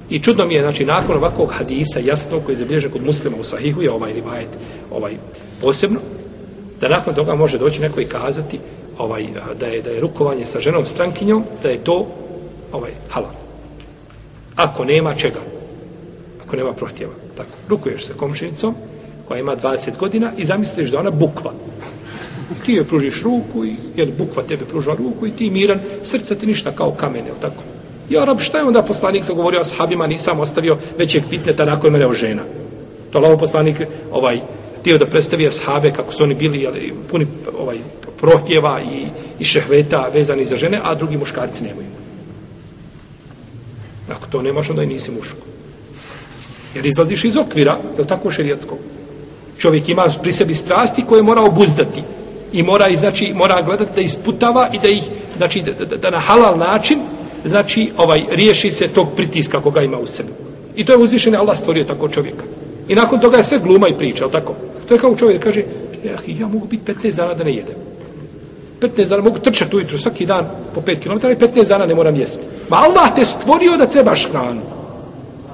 [0.09, 3.43] I čudno mi je, znači, nakon ovakvog hadisa, jasno, koji je zabilježen kod muslima u
[3.43, 4.49] sahihu, je ovaj rivajet,
[4.91, 5.13] ovaj,
[5.61, 5.99] posebno,
[6.81, 8.59] da nakon toga može doći neko i kazati
[8.97, 9.27] ovaj,
[9.59, 12.07] da, je, da je rukovanje sa ženom strankinjom, da je to
[12.71, 13.31] ovaj, halal.
[14.55, 15.39] Ako nema čega,
[16.45, 17.13] ako nema prohtjeva.
[17.37, 18.75] Tako, rukuješ sa komšinicom
[19.27, 21.53] koja ima 20 godina i zamisliš da ona bukva.
[22.65, 26.45] Ti joj pružiš ruku i jer bukva tebe pruža ruku i ti miran, srce ti
[26.45, 27.63] ništa kao kamen, je tako?
[28.09, 32.13] Ja, rab, šta je onda poslanik zagovorio ashabima, nisam ostavio većeg fitneta nakon mene o
[32.13, 32.41] žena.
[33.11, 34.39] To lavo poslanik ovaj,
[34.83, 37.27] tio da predstavi ashabe kako su oni bili jeli, puni
[37.59, 37.77] ovaj,
[38.17, 39.05] prohtjeva i,
[39.39, 41.87] i šehveta vezani za žene, a drugi muškarci nemaju.
[44.11, 45.37] Ako to nemaš, onda i nisi muško.
[46.75, 48.77] Jer izlaziš iz okvira, je li tako šerijatskog?
[49.57, 52.03] Čovjek ima pri sebi strasti koje mora obuzdati.
[52.53, 55.03] I mora, znači, mora gledati da isputava i da ih,
[55.37, 56.99] znači, da, da, da na halal način,
[57.45, 60.29] znači, ovaj, riješi se tog pritiska koga ima u sebi.
[60.75, 62.43] I to je uzvišen Allah stvorio tako čovjeka.
[62.87, 64.55] I nakon toga je sve gluma i priča, je tako?
[64.87, 65.63] To je kao čovjek da kaže,
[66.03, 67.75] ja, ja mogu biti 15 dana da ne jedem.
[68.81, 70.45] 15 dana mogu trčati ujutru svaki dan
[70.75, 72.45] po 5 km i 15 dana ne moram jesti.
[72.69, 74.61] Ma Allah te stvorio da trebaš hranu.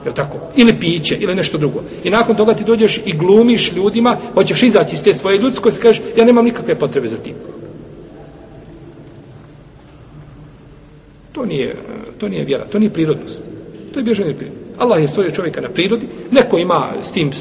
[0.06, 0.38] Je tako?
[0.56, 1.82] Ili piće, ili nešto drugo.
[2.04, 5.84] I nakon toga ti dođeš i glumiš ljudima, hoćeš izaći iz te svoje ljudskosti, i
[5.84, 7.34] kažeš, ja nemam nikakve potrebe za tim.
[11.34, 11.76] To nije,
[12.18, 13.44] to nije vjera, to nije prirodnost.
[13.94, 14.58] To je bježanje od prirode.
[14.78, 17.32] Allah je stvorio čovjeka na prirodi, neko ima s tim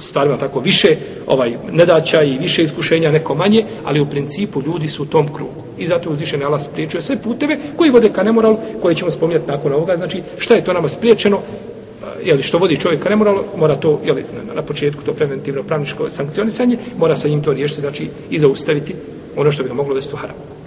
[0.00, 5.02] stvarima tako više ovaj nedaća i više iskušenja, neko manje, ali u principu ljudi su
[5.02, 5.62] u tom krugu.
[5.78, 9.72] I zato uzvišen Allah spriječuje sve puteve koji vode ka nemoralu, koje ćemo spominjati nakon
[9.72, 9.96] ovoga.
[9.96, 11.38] Znači, šta je to nama spriječeno?
[11.38, 16.10] Eh, jeli, što vodi čovjek ka nemoralu, mora to, jeli, na početku to preventivno pravničko
[16.10, 18.94] sankcionisanje, mora sa njim to riješiti, znači i zaustaviti
[19.36, 20.57] ono što bi ga moglo vesti u haram.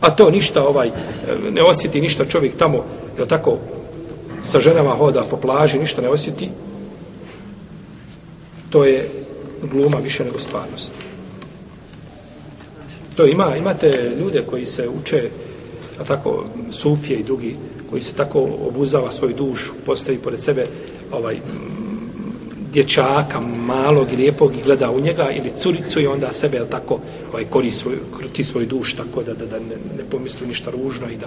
[0.00, 0.90] A to ništa, ovaj,
[1.50, 2.84] ne osjeti ništa čovjek tamo,
[3.18, 3.58] je tako,
[4.50, 6.50] sa ženama hoda po plaži, ništa ne osjeti,
[8.70, 9.08] to je
[9.62, 10.92] gluma više nego stvarnost.
[13.16, 15.30] To ima, imate ljude koji se uče,
[16.00, 17.56] a tako, sufije i drugi,
[17.90, 20.66] koji se tako obuzava svoju dušu, postavi pored sebe
[21.12, 21.36] ovaj
[22.76, 26.98] dječaka malog i lijepog i gleda u njega ili curicu i onda sebe jel, tako
[27.30, 31.08] ovaj, kori svoj, kruti svoj duš tako da, da, da ne, ne pomisli ništa ružno
[31.10, 31.26] i da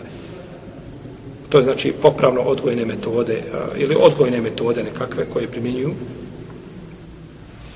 [1.49, 3.41] to je znači popravno odgojne metode
[3.77, 5.91] ili odgojne metode nekakve koje primjenjuju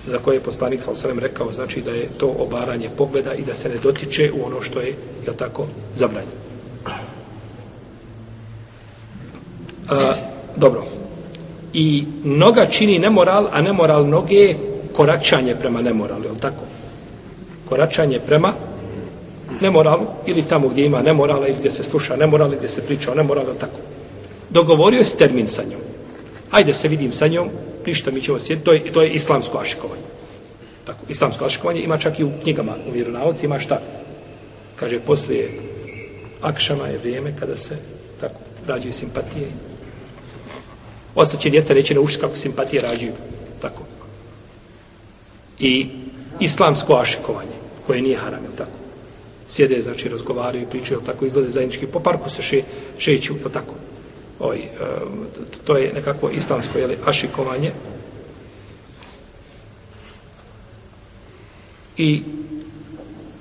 [0.07, 3.55] za koje je poslanik sa osrem rekao znači da je to obaranje pogleda i da
[3.55, 4.93] se ne dotiče u ono što je
[5.25, 6.31] jel tako zabranjeno
[9.89, 10.13] A,
[10.55, 11.02] dobro.
[11.73, 14.57] I noga čini nemoral, a nemoral noge je
[14.93, 16.65] koračanje prema nemoralu, je li tako?
[17.69, 18.53] Koračanje prema
[19.61, 23.11] nemoralu, ili tamo gdje ima nemorala, ili gdje se sluša nemoral, ili gdje se priča
[23.11, 23.79] o nemoralu, je tako?
[24.49, 25.81] Dogovorio je s termin sa njom.
[26.51, 27.49] Ajde se vidim sa njom,
[27.85, 30.01] ništa mi ćemo sjediti, to je, to je islamsko ašikovanje.
[30.85, 33.79] Tako, islamsko ašikovanje ima čak i u knjigama, u vjeronavci ima šta?
[34.75, 35.49] Kaže, poslije
[36.41, 37.77] akšama je vrijeme kada se
[38.21, 39.47] tako rađuju simpatije
[41.15, 43.13] Ostaće djeca neće naučiti kako simpatije rađuju.
[43.61, 43.81] Tako.
[45.59, 45.87] I
[46.39, 48.77] islamsko ašikovanje, koje nije haram, tako.
[49.49, 52.61] Sjede, znači, razgovaraju, pričaju, tako, izlaze zajednički, po parku se še,
[52.97, 53.73] šeću, tako.
[54.39, 55.23] Oj, ehm,
[55.63, 57.71] to je nekako islamsko, jeli, ašikovanje.
[61.97, 62.23] I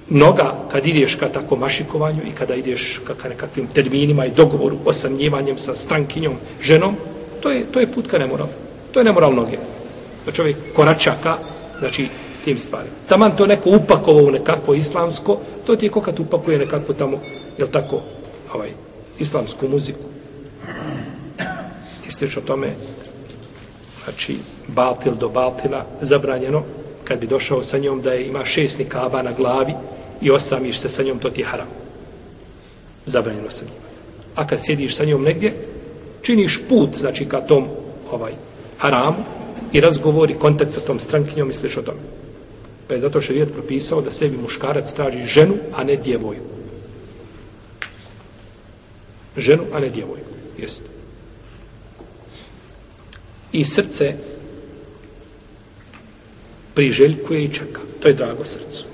[0.09, 4.79] noga, kad ideš ka tako mašikovanju i kada ideš ka, ka nekakvim terminima i dogovoru,
[4.85, 6.97] osamnjivanjem sa strankinjom, ženom,
[7.43, 8.49] to je, to je put ka nemoral.
[8.93, 9.59] To je nemoral noge.
[10.27, 11.37] Da čovjek korača ka,
[11.79, 12.09] znači,
[12.45, 12.95] tim stvarima.
[13.09, 17.19] Taman to neko upakovao u nekakvo islamsko, to ti je ko kad upakuje nekakvo tamo,
[17.59, 18.01] jel tako,
[18.55, 18.71] ovaj,
[19.19, 20.05] islamsku muziku.
[22.07, 22.71] Ističe o tome,
[24.05, 24.37] znači,
[24.69, 26.63] batil do batila, zabranjeno,
[27.05, 29.75] kad bi došao sa njom da je ima šest nikaba na glavi
[30.21, 31.69] i osamiš se sa njom, to ti je haram.
[33.07, 33.77] Zabranjeno sa njima.
[34.35, 35.55] A kad sjediš sa njom negdje,
[36.23, 37.69] činiš put, znači, ka tom
[38.11, 38.33] ovaj
[38.79, 39.25] haramu
[39.73, 42.01] i razgovori, kontakt sa tom strankinjom, misliš o tome.
[42.89, 46.41] Pa je zato što je propisao da sebi muškarac traži ženu, a ne djevoju.
[49.37, 50.23] Ženu, a ne djevoju.
[50.59, 50.83] Jest.
[53.53, 54.15] I srce
[56.75, 57.81] priželjkuje i čeka.
[58.01, 58.85] To je drago srcu.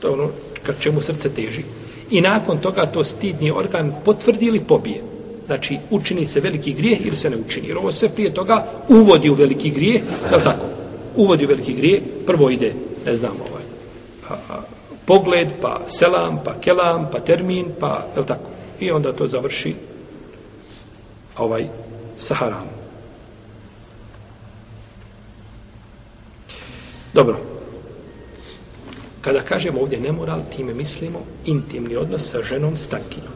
[0.00, 0.30] To je ono
[0.62, 1.62] kad čemu srce teži.
[2.10, 5.02] I nakon toga to stidni organ potvrdi ili pobije
[5.50, 7.68] znači učini se veliki grijeh ili se ne učini.
[7.68, 10.66] Jer ovo sve prije toga uvodi u veliki grijeh, je li tako?
[11.16, 12.72] Uvodi u veliki grijeh, prvo ide,
[13.06, 13.62] ne znam, ovaj,
[14.28, 14.60] a, a,
[15.04, 18.50] pogled, pa selam, pa kelam, pa termin, pa, je li tako?
[18.80, 19.74] I onda to završi
[21.38, 21.66] ovaj
[22.18, 22.70] saharam.
[27.14, 27.36] Dobro.
[29.20, 33.29] Kada kažemo ovdje nemoral, time mislimo intimni odnos sa ženom stankinjom.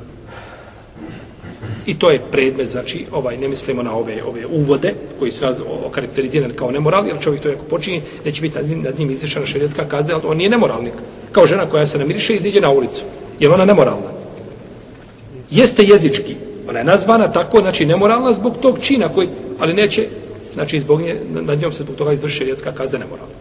[1.86, 5.60] I to je predmet, znači, ovaj, ne mislimo na ove ove uvode, koji su raz,
[5.86, 9.46] okarakterizirani kao nemoralni, jer čovjek to ako počini, neće biti nad njim, nad njim izvršena
[9.46, 10.92] šerijetska kazna, ali on nije nemoralnik.
[11.32, 13.02] Kao žena koja se namiriše i iziđe na ulicu.
[13.40, 14.10] Je ona nemoralna?
[15.50, 16.34] Jeste jezički.
[16.68, 20.06] Ona je nazvana tako, znači, nemoralna zbog tog čina koji, ali neće,
[20.54, 23.34] znači, zbog nje, nad njom se zbog toga izvrši šerijetska kazna nemoralna.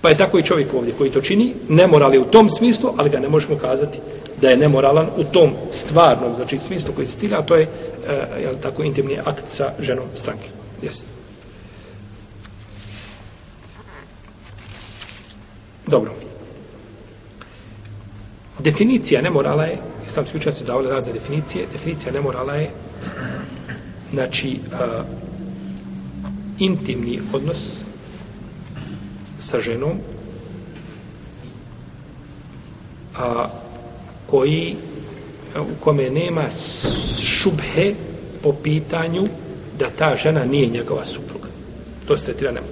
[0.00, 3.10] Pa je tako i čovjek ovdje koji to čini, nemoral je u tom smislu, ali
[3.10, 3.98] ga ne možemo kazati
[4.40, 8.42] da je nemoralan u tom stvarnom, znači smislu koji se cilja, a to je, e,
[8.42, 10.48] jel tako, intimni akt sa ženom stranke.
[10.82, 11.04] Jesi.
[15.86, 16.12] Dobro.
[18.58, 22.70] Definicija nemorala je, islamski učenjaci su davali razne definicije, definicija nemorala je,
[24.12, 25.02] znači, a,
[26.58, 27.82] intimni odnos
[29.38, 29.98] sa ženom,
[33.18, 33.46] a
[34.26, 34.76] koji
[35.56, 36.44] e, u kome nema
[37.22, 37.94] šubhe
[38.42, 39.28] po pitanju
[39.78, 41.48] da ta žena nije njegova supruga.
[42.08, 42.66] To se tretira nema.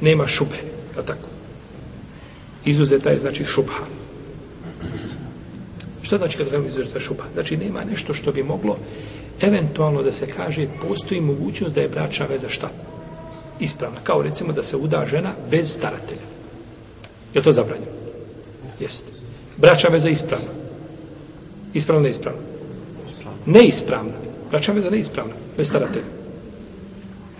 [0.00, 0.58] Nema šubhe,
[0.94, 1.28] da tako.
[2.64, 3.84] Izuzeta je znači šubha.
[6.02, 7.24] Šta znači kada kažemo izuzeta šubha?
[7.34, 8.76] Znači nema nešto što bi moglo
[9.40, 12.70] eventualno da se kaže postoji mogućnost da je bračna veza šta?
[13.60, 13.98] Ispravna.
[14.04, 16.26] Kao recimo da se uda žena bez staratelja.
[17.34, 17.92] Je to zabranjeno?
[18.80, 19.13] Jeste.
[19.56, 20.48] Bračna veza ispravna.
[21.74, 22.40] Ispravna, neispravna?
[23.46, 24.12] Neispravna.
[24.50, 25.34] Bračna veza neispravna.
[25.56, 26.04] Bez staratelja.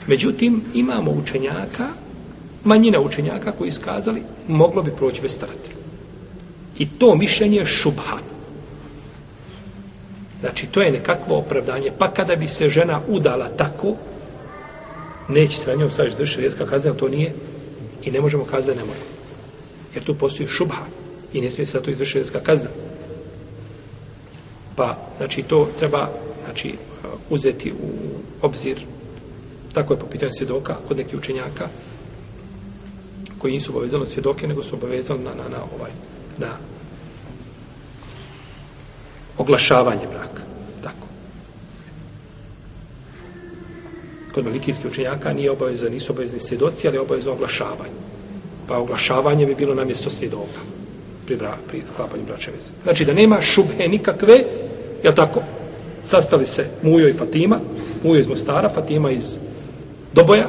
[0.07, 1.89] Međutim, imamo učenjaka,
[2.65, 5.75] manjina učenjaka koji iskazali, moglo bi proći bez staratelja.
[6.79, 8.19] I to mišljenje je šubha.
[10.41, 11.93] Znači, to je nekakvo opravdanje.
[11.99, 13.95] Pa kada bi se žena udala tako,
[15.29, 17.33] neće se na njom sad rijeska kazna, to nije
[18.03, 19.01] i ne možemo kazati da ne može.
[19.95, 20.85] Jer tu postoji šubha
[21.35, 22.69] i ne smije se to izvršiti rijeska kazna.
[24.77, 26.09] Pa, znači, to treba
[26.45, 26.75] znači,
[27.31, 27.89] uzeti u
[28.43, 28.85] obzir
[29.73, 31.69] tako je po pitanju svjedoka kod nekih učenjaka
[33.39, 35.91] koji nisu obavezali svjedoke, nego su obavezali na, na, na ovaj,
[36.39, 36.49] na
[39.39, 40.43] oglašavanje braka.
[40.83, 41.07] Tako.
[44.35, 47.99] Kod malikijskih učenjaka nije obavezan, nisu obavezni svjedoci, ali je obavezno oglašavanje.
[48.69, 50.61] Pa oglašavanje bi bilo na mjesto svjedoka
[51.27, 52.71] pri, bra, pri sklapanju braće veze.
[52.83, 54.45] Znači da nema šubhe nikakve,
[55.03, 55.43] je tako?
[56.05, 57.61] Sastali se Mujo i Fatima,
[58.03, 59.37] Mujo iz Mostara, Fatima iz
[60.13, 60.49] Doboja,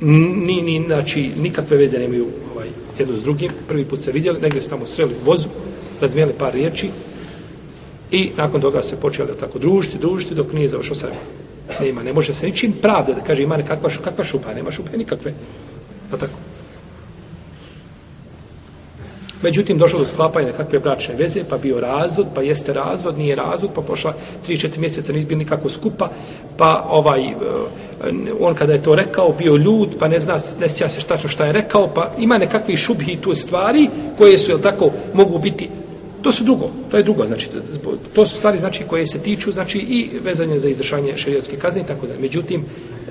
[0.00, 3.50] ni, ni, znači, nikakve veze nemaju ovaj, jedno s drugim.
[3.68, 5.48] Prvi put se vidjeli, negdje se tamo sreli u vozu,
[6.00, 6.90] razmijeli par riječi
[8.10, 11.10] i nakon toga se počeli da tako družiti, družiti dok nije završao sve.
[11.80, 14.96] Nema, ne može se ničim pravda da kaže ima nekakva šu, kakva šupa, nema šupe
[14.96, 15.32] nikakve.
[16.10, 16.43] Da tako.
[19.44, 23.70] Međutim, došlo do sklapanja nekakve bračne veze, pa bio razvod, pa jeste razvod, nije razvod,
[23.74, 24.14] pa pošla
[24.48, 26.08] 3-4 mjeseca, nije bili nikako skupa,
[26.56, 27.34] pa ovaj, e,
[28.40, 31.46] on kada je to rekao, bio ljud, pa ne zna, ne sja se šta, šta
[31.46, 35.68] je rekao, pa ima nekakvi šubhi tu stvari, koje su, jel tako, mogu biti,
[36.22, 37.48] to su drugo, to je drugo, znači,
[38.12, 41.86] to su stvari, znači, koje se tiču, znači, i vezanje za izdržanje šerijatske kazne i
[41.86, 42.12] tako da.
[42.20, 42.64] Međutim,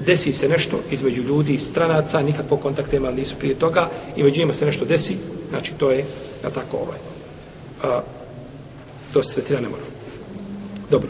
[0.05, 4.39] desi se nešto između ljudi i stranaca, nikakvog kontakta imali nisu prije toga, i među
[4.39, 5.17] njima se nešto desi,
[5.53, 6.05] znači, to je,
[6.43, 6.97] ja tako, ovaj,
[7.83, 8.01] a,
[9.13, 9.83] to se tretira ne mora.
[10.89, 11.09] Dobro.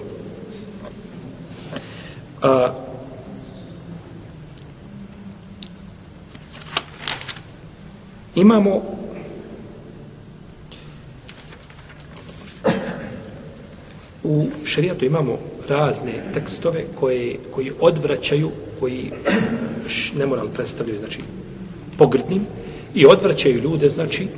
[2.42, 2.74] A,
[8.36, 8.82] imamo
[14.24, 19.12] u šerijatu imamo razne tekstove koje, koji odvraćaju, koji
[20.16, 21.22] nemoral predstavljaju, znači,
[21.98, 22.46] pogrdnim
[22.95, 24.29] i odvraćaju ljude, znači,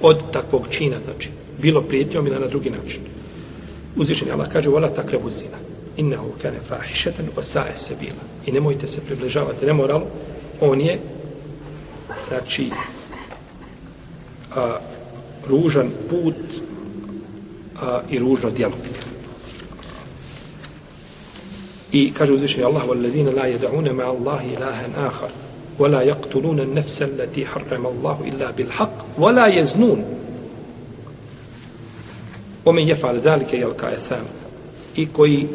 [0.00, 1.28] od takvog čina, znači,
[1.58, 3.00] bilo prijetnjom ili na drugi način.
[3.96, 5.58] Uzvišen Allah kaže, vola takrebu zina,
[5.96, 8.22] innahu kane fahišetan, osaje se bila.
[8.46, 10.06] I nemojte se približavati nemoralu,
[10.60, 10.98] on je,
[12.28, 12.70] znači,
[14.56, 14.78] a,
[15.48, 16.34] ružan put
[17.80, 18.74] a, i ružno djelo.
[21.92, 25.41] I kaže uzvišeni Allah, وَالَّذِينَ لَا يَدَعُونَ مَا اللَّهِ إِلَهًا آخَرَ
[25.78, 30.04] وَلَا يَقْتُلُونَ النَّفْسَ الَّتِي حَرَّمَ اللَّهُ إِلَّا بِالْحَقِّ وَلَا يَزْنُونَ
[32.66, 34.32] وَمَنْ يَفْعَلْ ذَلِكَ يَلْقَ أَثَامًا
[34.96, 35.46] I koji,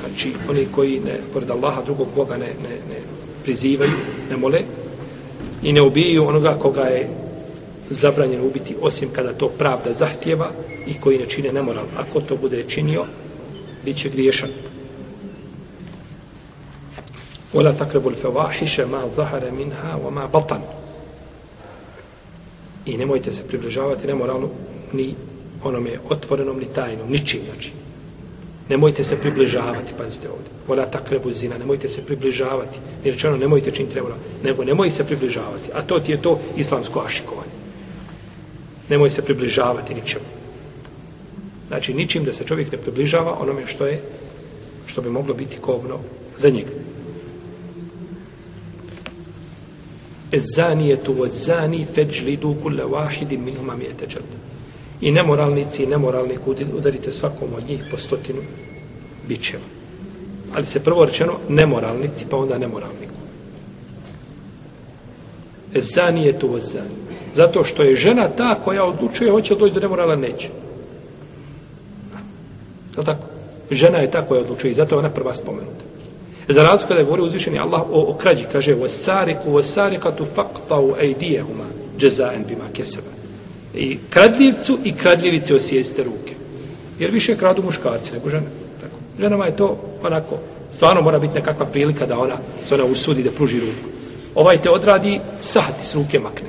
[0.00, 3.00] znači, oni koji ne, pored Allaha drugog Boga ne, ne, ne
[3.44, 3.92] prizivaju,
[4.30, 4.60] ne mole
[5.62, 7.08] i ne ubijaju onoga koga je
[7.90, 10.50] zabranjeno ubiti osim kada to pravda zahtjeva
[10.86, 11.84] i koji ne čine nemoral.
[11.98, 13.04] Ako to bude činio,
[13.84, 14.48] bit će griješan.
[17.54, 20.60] ولا تقربوا الفواحش ما ظهر منها وما بطن
[22.86, 24.48] i nemojte se približavati nemoralno
[24.92, 25.14] ni
[25.64, 27.72] onome otvorenom ni tajnom, ničim znači
[28.68, 33.94] nemojte se približavati pazite ovdje vola takrebu zina, nemojte se približavati ni rečeno nemojte činiti
[33.94, 37.52] nemoral nego nemoj se približavati, a to ti je to islamsko ašikovanje
[38.88, 40.24] nemoj se približavati ničemu
[41.68, 44.02] znači ničim da se čovjek ne približava onome što je
[44.86, 45.98] što bi moglo biti kovno
[46.38, 46.70] za njega
[50.33, 53.93] Ezanijetu o zani feđlidu kulle wahidi minuma mi je
[55.01, 56.39] I nemoralnici i nemoralnik
[56.77, 58.39] udarite svakom od njih po stotinu
[59.27, 59.63] bićeva.
[60.55, 63.13] Ali se prvo rečeno nemoralnici, pa onda nemoralniku.
[65.73, 67.03] Ezanijetu o zani.
[67.35, 70.49] Zato što je žena ta koja odlučuje hoće li doći do nemorala, neće.
[72.97, 73.25] Je tako?
[73.71, 75.92] Žena je ta koja odlučuje i zato je ona prva spomenuta.
[76.48, 81.66] Za razliku kada je govorio uzvišeni Allah o, o krađi, kaže وَسَارِكُ وَسَارِكَتُ فَقْطَوْ اَيْدِيَهُمَا
[81.98, 83.02] جَزَاءً بِمَا كَسَبَ
[83.74, 86.34] I kradljivcu i kradljivici osijeste ruke.
[86.98, 88.46] Jer više kradu muškarci nego žene.
[88.80, 88.94] Tako.
[89.20, 90.38] Ženama je to onako,
[90.72, 93.88] stvarno mora biti nekakva prilika da ona se ona usudi da pruži ruku.
[94.34, 96.48] Ovaj te odradi, sahati s ruke makne.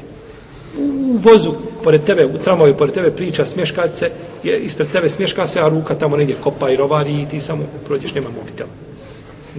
[0.78, 1.54] U vozu
[1.84, 4.12] pored tebe, u tramovi pored tebe priča, smješka se,
[4.44, 7.64] je ispred tebe smješka se, a ruka tamo negdje kopa i rovari i ti samo
[7.88, 8.70] prođeš, nema mobitela.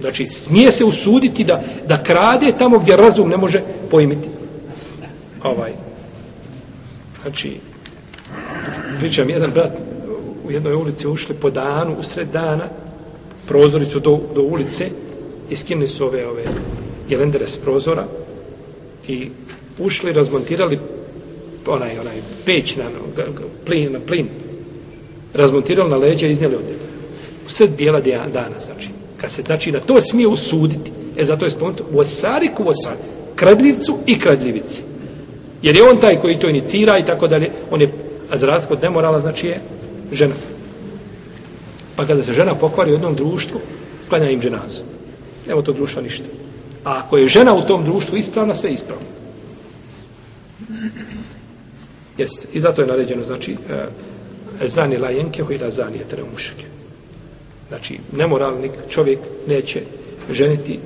[0.00, 4.28] Znači, smije se usuditi da, da krade tamo gdje razum ne može pojmiti.
[5.42, 5.72] Ovaj.
[7.22, 7.56] Znači,
[8.98, 9.70] pričam, jedan brat
[10.44, 12.64] u jednoj ulici ušli po danu, u sred dana,
[13.46, 14.90] prozori su do, do ulice
[15.50, 16.44] i skinuli su ove, ove
[17.08, 18.06] jelendere s prozora
[19.08, 19.30] i
[19.78, 20.78] ušli, razmontirali
[21.66, 22.84] onaj, onaj peć na
[23.64, 24.28] plin, na plin,
[25.34, 26.76] razmontirali na leđa i iznijeli odjel.
[27.46, 28.95] U sred bijela dana, znači.
[29.20, 32.72] Kad se, znači, na to smije usuditi, e zato je spomenuto, u osariku, u
[33.34, 34.82] kradljivcu i kradljivici.
[35.62, 37.88] Jer je on taj koji to inicira i tako dalje, on je,
[38.30, 39.60] a za razliku od nemorala, znači je
[40.12, 40.34] žena.
[41.96, 43.60] Pa kada se žena pokvari u jednom društvu,
[44.08, 44.82] klanja im dženazu.
[45.48, 46.24] Evo to društva ništa.
[46.84, 49.06] A ako je žena u tom društvu ispravna, sve je ispravno.
[52.18, 52.46] Jeste.
[52.52, 53.56] I zato je naređeno, znači,
[54.62, 56.64] e, zani lajenke, hojda zani etere mušike.
[57.68, 59.80] Znači, nemoralnik čovjek neće
[60.30, 60.78] ženiti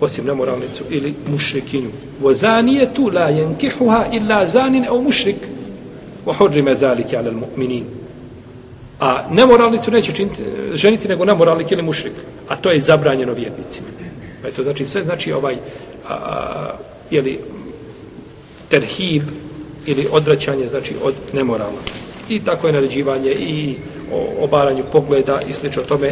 [0.00, 1.88] osim nemoralnicu ili mušrikinju.
[2.20, 5.36] Vo zanije tu la jenkihuha illa zanin au mušrik.
[6.26, 7.82] Vo hurrime zalike ala mu'minin.
[9.00, 10.42] A nemoralnicu neće činiti,
[10.74, 12.12] ženiti nego nemoralnik ili mušrik.
[12.48, 13.88] A to je zabranjeno vjernicima.
[14.42, 16.72] Pa to znači sve znači ovaj a, a,
[17.10, 17.38] jeli,
[18.68, 19.22] terhib
[19.86, 21.80] ili odvraćanje znači od nemorala.
[22.28, 23.74] I tako je naređivanje i
[24.13, 26.09] o obaranju pogleda i slično tome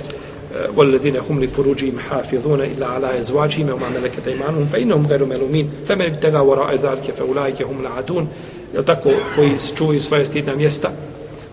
[0.75, 6.39] والذين هم لفروجهم حافظون إلا على أزواجهم وما ملكت أيمانهم فإنهم غير ملومين فمن ابتغى
[6.39, 8.27] وراء ذلك فأولئك هم العادون
[8.73, 10.91] jel tako, koji čuju svoje stidna mjesta,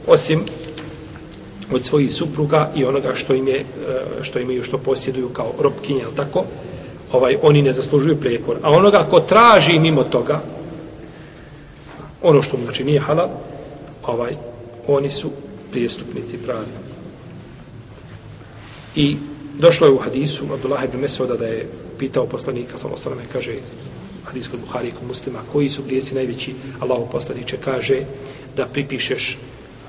[0.06, 0.44] osim
[1.72, 3.64] od svojih supruga i onoga što im je,
[4.22, 6.44] što imaju, što posjeduju kao robkinje, jel tako,
[7.12, 8.56] ovaj, oni ne zaslužuju prijekor.
[8.62, 10.40] A onoga ko traži mimo toga,
[12.22, 13.28] ono što mu znači nije halal,
[14.06, 14.32] ovaj,
[14.86, 15.30] oni su
[15.73, 16.69] prijestupnici pravi.
[18.95, 19.17] I
[19.57, 21.65] došlo je u hadisu Abdullah ibn Mesuda da je
[21.97, 23.55] pitao poslanika, sallallahu alejhi ve kaže
[24.25, 28.05] hadis kod Buhari i muslima, koji su grijesi najveći Allahu poslanice kaže
[28.57, 29.37] da pripišeš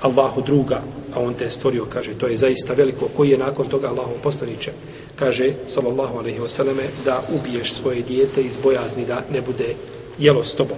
[0.01, 0.81] Allahu druga,
[1.13, 4.17] a on te je stvorio, kaže, to je zaista veliko, koji je nakon toga Allahu
[4.23, 4.71] poslanice
[5.15, 9.75] kaže, sallallahu alejhi ve selleme da ubiješ svoje dijete iz bojazni da ne bude
[10.19, 10.77] jelo s tobom.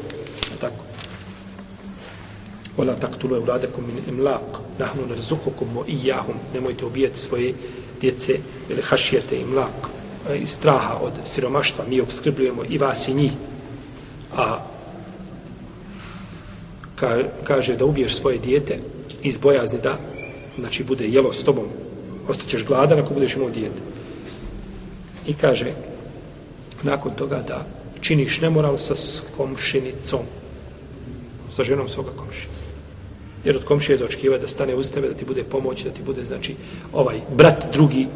[2.78, 2.82] Tako.
[2.82, 6.36] Wala taqtulu awladakum min imlaq, nahnu narzuqukum wa iyyahum.
[6.54, 7.54] Nemojte ubijati svoje
[8.02, 9.90] djece ili hašijete i mlak
[10.30, 13.32] e, i straha od siromaštva mi obskrbljujemo i vas i njih
[14.36, 14.60] a
[16.96, 18.80] ka, kaže da ubiješ svoje dijete
[19.24, 19.98] iz bojazni da
[20.60, 21.66] znači bude jelo s tobom
[22.28, 23.82] ostaćeš gladan ako budeš imao dijete
[25.28, 25.72] i kaže
[26.84, 27.66] nakon toga da
[28.02, 28.94] činiš nemoral sa
[29.38, 30.20] komšinicom
[31.50, 32.57] sa ženom svoga komšina
[33.48, 36.26] jer od komšije je da stane uz tebe, da ti bude pomoć, da ti bude,
[36.26, 36.56] znači,
[36.94, 38.08] ovaj brat drugi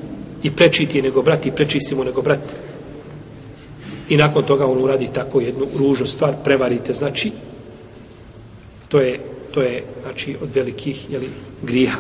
[0.43, 2.39] i preči ti je nego brat i preči si mu nego brat.
[4.09, 7.32] I nakon toga on uradi tako jednu ružnu stvar, prevarite, znači,
[8.89, 9.19] to je,
[9.53, 11.29] to je znači, od velikih jeli,
[11.61, 11.99] griha.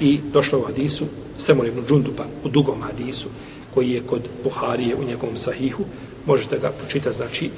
[0.00, 1.04] I došlo u hadisu,
[1.38, 3.28] Semur ibn Džunduba, u dugom hadisu,
[3.74, 5.84] koji je kod Buharije u njegovom sahihu,
[6.26, 7.50] možete ga počitati, znači,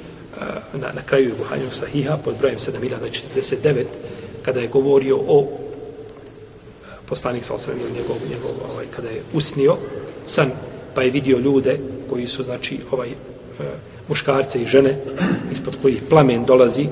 [0.73, 3.83] na, na kraju Buhanjog sahiha pod brojem 7049
[4.41, 5.47] kada je govorio o e,
[7.05, 9.77] poslanik sa osvrame njegov, njegov ovaj, kada je usnio
[10.25, 10.51] san
[10.95, 13.13] pa je vidio ljude koji su znači ovaj e,
[14.07, 14.97] muškarce i žene
[15.51, 16.87] ispod kojih plamen dolazi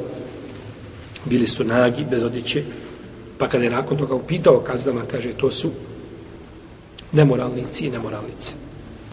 [1.25, 2.63] bili su nagi bez odjeće
[3.37, 5.71] pa kada je nakon toga upitao kazdama kaže to su
[7.11, 8.53] nemoralnici i nemoralnice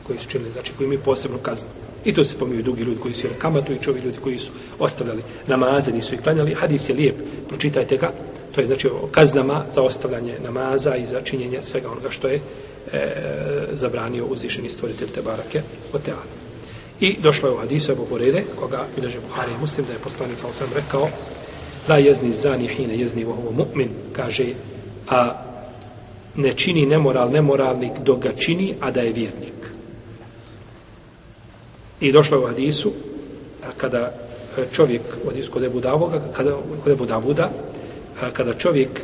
[0.06, 1.68] koji su činili, znači koji imaju posebnu kaznu.
[2.04, 4.52] I to se pominju drugi ljudi koji su jeli kamatu i čovi ljudi koji su
[4.78, 6.54] ostavljali namaze, nisu ih klanjali.
[6.54, 7.16] Hadis je lijep,
[7.48, 8.10] pročitajte ga.
[8.54, 12.34] To je znači o kaznama za ostavljanje namaza i za činjenje svega onoga što je
[12.34, 12.40] e,
[13.72, 16.44] zabranio uzvišeni stvoritelj Tebarake barake o teana.
[17.00, 20.38] I došlo je u hadisu Ebu Horede, koga bileže Buhari i Muslim, da je poslanik
[20.38, 21.08] sa osam rekao
[21.88, 24.46] La jezni zani hine jezni vohovo mu'min, kaže,
[25.08, 25.44] a
[26.36, 29.63] ne čini nemoral, nemoralnik dok ga čini, a da je vjernik.
[32.00, 32.92] I došlo u hadisu,
[33.76, 34.12] kada
[34.58, 37.50] e, čovjek, u hadisu kod Ebu Davuda, kada, kod Ebu Davuda,
[38.32, 39.00] kada čovjek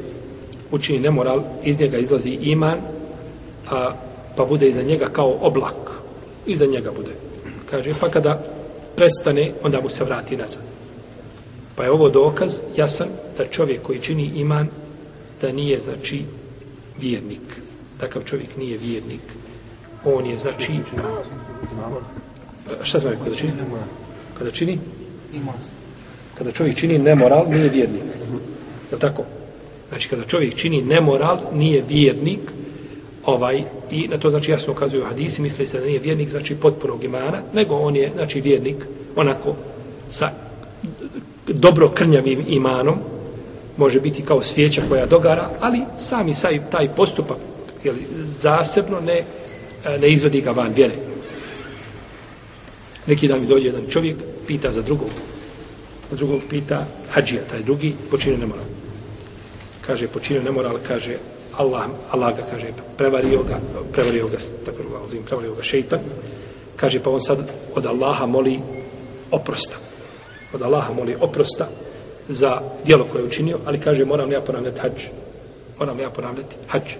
[0.70, 2.78] učini nemoral, iz njega izlazi iman,
[3.70, 3.92] a,
[4.36, 5.90] pa bude iza njega kao oblak.
[6.46, 7.10] Iza njega bude.
[7.70, 8.42] Kaže, pa kada
[8.96, 10.62] prestane, onda mu se vrati nazad.
[11.76, 14.68] Pa je ovo dokaz jasan da čovjek koji čini iman,
[15.40, 16.24] da nije, znači,
[17.00, 17.40] vjernik.
[18.00, 19.20] Takav čovjek nije vjernik.
[20.04, 20.72] On je, znači,
[22.82, 23.52] šta znači kada čini?
[24.38, 24.78] Kada čini?
[26.34, 28.02] Kada čovjek čini nemoral, nije vjernik.
[28.92, 29.22] Je tako?
[29.88, 32.40] Znači, kada čovjek čini nemoral, nije vjernik,
[33.24, 37.04] ovaj, i na to znači jasno ukazuju hadisi, misli se da nije vjernik, znači potpunog
[37.04, 38.76] imana, nego on je, znači, vjernik,
[39.16, 39.54] onako,
[40.10, 40.30] sa
[41.46, 42.98] dobro krnjavim imanom,
[43.76, 47.36] može biti kao svijeća koja dogara, ali sami saj, taj postupak
[47.84, 49.24] jeli, zasebno ne,
[50.00, 51.09] ne izvodi ga van vjere.
[53.06, 55.08] Neki dan mi dođe jedan čovjek, pita za drugog.
[56.10, 58.64] Za drugog pita hađija, taj drugi počinio nemoral.
[59.86, 61.16] Kaže, počinio nemoral, kaže,
[61.56, 63.60] Allah, Allah ga, kaže, prevario ga,
[63.92, 66.00] prevario ga, tako ga, prevario ga šeitan.
[66.76, 68.60] Kaže, pa on sad od Allaha moli
[69.30, 69.76] oprosta.
[70.52, 71.68] Od Allaha moli oprosta
[72.28, 75.10] za dijelo koje je učinio, ali kaže, moram li ja ponavljati hađ?
[75.78, 76.94] Moram li ja ponavljati hađ?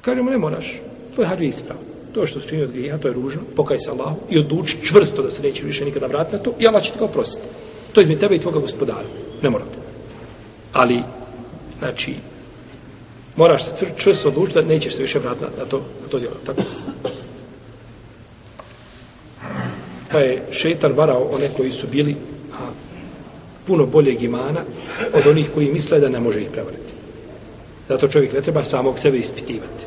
[0.00, 0.80] Kaže mu, ne moraš,
[1.14, 3.90] tvoj hađ je ispravno to što se čini od grija, to je ružno, pokaj se
[3.90, 6.92] Allahu i odluči čvrsto da se neće više nikada vratiti na to i Allah će
[6.92, 7.48] te ga oprostiti.
[7.92, 9.08] To je između tebe i tvoga gospodara.
[9.42, 9.80] Ne mora to.
[10.72, 11.02] Ali,
[11.78, 12.14] znači,
[13.36, 16.36] moraš se čvrsto odlučiti da nećeš se više vratiti na to, na to djelo.
[16.46, 16.62] Tako.
[20.12, 22.16] Pa je šetan varao one koji su bili
[22.52, 22.70] a,
[23.66, 24.60] puno boljeg imana
[25.14, 26.92] od onih koji misle da ne može ih prevariti.
[27.88, 29.83] Zato čovjek ne treba samog sebe ispitivati.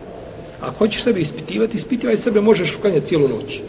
[0.62, 3.60] Ako hoćeš sebe ispitivati, ispitivaj sebe, možeš klanjati cijelu noć.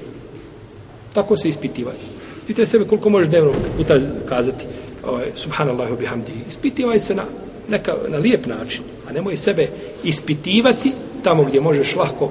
[1.14, 1.95] Tako se ispitivaj.
[2.39, 4.64] Ispitaj sebe koliko možeš dnevno puta kazati
[5.07, 6.32] ovaj, subhanallahu bihamdi.
[6.49, 7.24] Ispitivaj se na,
[7.68, 9.68] neka, na lijep način, a nemoj sebe
[10.05, 10.93] ispitivati
[11.24, 12.30] tamo gdje možeš lako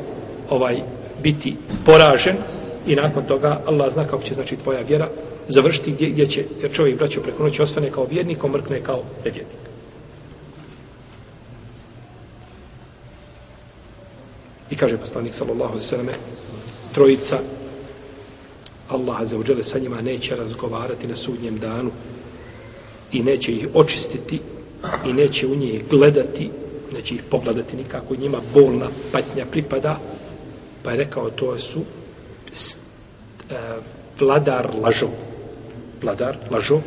[0.49, 0.78] ovaj
[1.24, 1.55] biti
[1.86, 2.36] poražen
[2.88, 5.08] i nakon toga Allah zna kako će znači tvoja vjera
[5.47, 9.66] završiti gdje, gdje će, jer čovjek braćo preko noći osvane kao vjernik, omrkne kao nevjernik.
[14.78, 16.13] Kaže poslanik sallallahu alejhi ve selleme
[16.93, 17.39] trojica
[18.89, 21.91] Allah za uđele sa njima neće razgovarati na sudnjem danu
[23.11, 24.39] i neće ih očistiti
[25.05, 26.49] i neće u njih gledati
[26.93, 29.99] neće ih pogledati nikako njima bolna patnja pripada
[30.84, 31.82] pa je rekao to su
[32.53, 32.78] st,
[33.49, 33.55] e,
[34.19, 35.09] vladar lažo
[36.01, 36.82] vladar lažo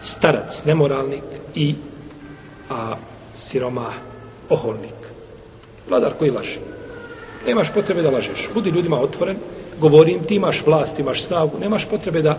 [0.00, 1.22] starac nemoralnik
[1.54, 1.74] i
[2.70, 2.96] a
[3.34, 3.92] siroma
[4.48, 4.94] oholnik.
[5.88, 6.58] Vladar koji laže?
[7.46, 8.48] Nemaš potrebe da lažeš.
[8.54, 9.36] Budi ljudima otvoren,
[9.80, 12.38] govorim, ti imaš vlast, imaš snagu, nemaš potrebe da...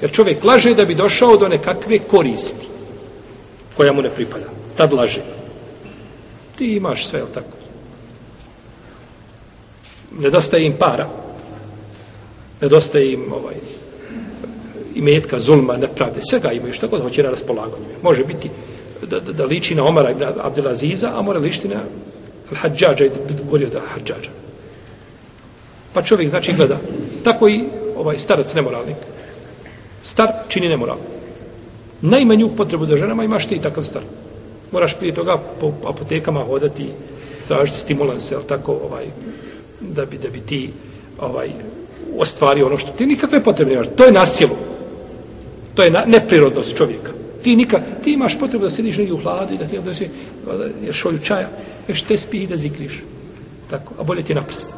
[0.00, 2.66] Jer čovjek laže da bi došao do nekakve koristi
[3.76, 4.46] koja mu ne pripada.
[4.76, 5.22] Tad laže.
[6.58, 7.56] Ti imaš sve, tako?
[10.18, 11.08] Nedostaje im para.
[12.60, 13.54] Nedostaje im ovaj,
[14.94, 16.20] imetka, zulma, nepravde.
[16.30, 17.84] Svega imaju što god hoće na raspolaganju.
[18.02, 18.50] Može biti
[19.06, 21.80] da, da, da liči na Omara ibn Abdelaziza, a mora ličiti na
[22.52, 24.41] Al-Hadžađa i da govorio da Hadžađa.
[25.92, 26.78] Pa čovjek znači gleda.
[27.24, 27.64] Tako i
[27.96, 28.96] ovaj starac nemoralnik.
[30.02, 30.96] Star čini nemoral.
[32.02, 34.02] Najmanju potrebu za ženama imaš ti takav star.
[34.72, 36.86] Moraš prije toga po apotekama hodati,
[37.48, 39.04] tražiti stimulanse, ali tako, ovaj,
[39.80, 40.70] da bi, da bi ti
[41.20, 41.48] ovaj,
[42.18, 43.86] ostvario ono što ti nikakve potrebe nemaš.
[43.96, 44.56] To je nasilo.
[45.74, 47.12] To je na, neprirodnost čovjeka.
[47.42, 50.08] Ti nikak, ti imaš potrebu da sediš negdje u hladu i da ti da se
[50.86, 51.48] da šolju čaja,
[51.88, 53.02] već te spih i da zikriš.
[53.72, 54.68] Tako, a bolje ti je na prst.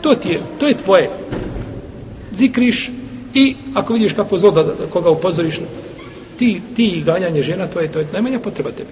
[0.00, 1.10] To ti je, to je tvoje.
[2.36, 2.90] Zikriš
[3.34, 5.60] i ako vidiš kako zlo da, da koga upozoriš,
[6.38, 8.88] ti, ti ganjanje žena, to je, to je najmanja potreba tebi.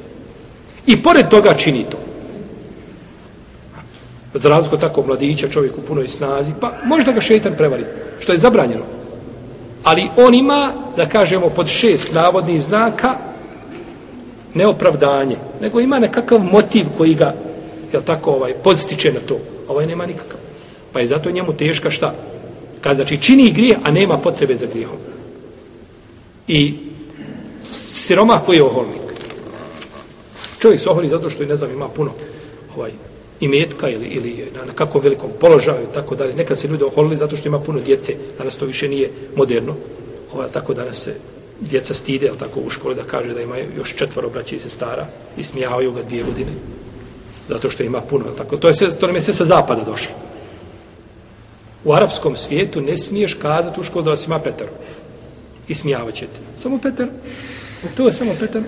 [0.87, 1.99] I pored toga čini to.
[4.35, 7.85] Za razliku tako mladića, čovjek u punoj snazi, pa možda ga šeitan prevari,
[8.21, 8.85] što je zabranjeno.
[9.85, 13.15] Ali on ima, da kažemo, pod šest navodnih znaka,
[14.55, 17.35] neopravdanje, nego ima nekakav motiv koji ga,
[17.93, 19.39] jel tako, ovaj, podstiče na to.
[19.69, 20.39] Ovaj nema nikakav.
[20.93, 22.15] Pa je zato njemu teška šta?
[22.81, 24.99] Kad znači čini grijeh, a nema potrebe za grijehom.
[26.49, 26.75] I
[27.73, 29.01] siromah koji je oholnik.
[30.59, 32.11] Čovjek se oholi zato što je, ne znam, ima puno
[32.77, 32.91] ovaj,
[33.41, 36.35] imetka ili, ili je na, na kakvom velikom položaju i tako dalje.
[36.35, 38.15] Nekad se ljudi oholili zato što ima puno djece.
[38.39, 39.75] Danas to više nije moderno.
[40.35, 41.15] Ovaj, tako danas se
[41.61, 45.07] djeca stide, ali tako u školi da kaže da ima još četvoro braća i sestara
[45.37, 46.51] i smijavaju ga dvije godine.
[47.51, 48.57] Zato što ima puno, tako.
[48.57, 50.15] To, je sve, to nam je sve sa zapada došlo.
[51.85, 54.67] U arapskom svijetu ne smiješ kazati u školu da vas ima Petar.
[55.69, 56.39] I smijavat ćete.
[56.59, 57.09] Samo Petar.
[57.97, 58.63] To je samo Petar.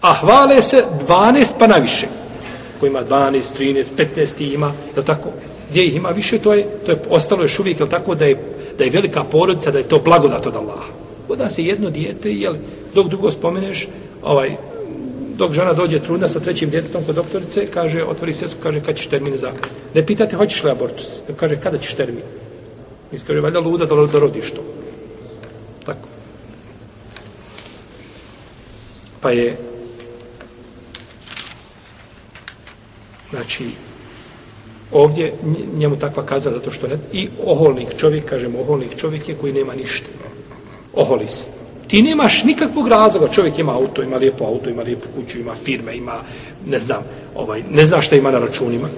[0.00, 2.06] A hvale se 12 pa naviše.
[2.80, 3.84] Ko ima 12, 13,
[4.16, 5.28] 15 ima, je tako?
[5.70, 8.36] Gdje ih ima više, to je, to je ostalo još uvijek, je tako, da je,
[8.78, 10.92] da je velika porodica, da je to blagodat od Allaha.
[11.28, 12.54] Voda se jedno dijete, jel,
[12.94, 13.88] dok drugo spomeneš,
[14.22, 14.56] ovaj,
[15.36, 19.06] dok žena dođe trudna sa trećim djetetom kod doktorice, kaže, otvori svjesku, kaže, kad ćeš
[19.06, 19.52] termin za...
[19.94, 21.22] Ne pitate, hoćeš li abortus?
[21.36, 22.22] Kaže, kada ćeš termin?
[23.12, 24.62] Mi kaže, valjda luda da, da rodiš to.
[25.84, 26.08] Tako.
[29.20, 29.56] Pa je
[33.30, 33.70] znači
[34.92, 35.32] ovdje
[35.76, 39.74] njemu takva kazna zato što ne i oholnik čovjek, kažemo oholnik čovjek je koji nema
[39.74, 40.06] ništa.
[40.94, 41.55] Oholi se.
[41.88, 45.96] Ti nemaš nikakvog razloga, čovjek ima auto, ima lijepo auto, ima lijepu kuću, ima firme,
[45.96, 46.14] ima,
[46.66, 47.02] ne znam,
[47.34, 48.88] ovaj, ne zna šta ima na računima.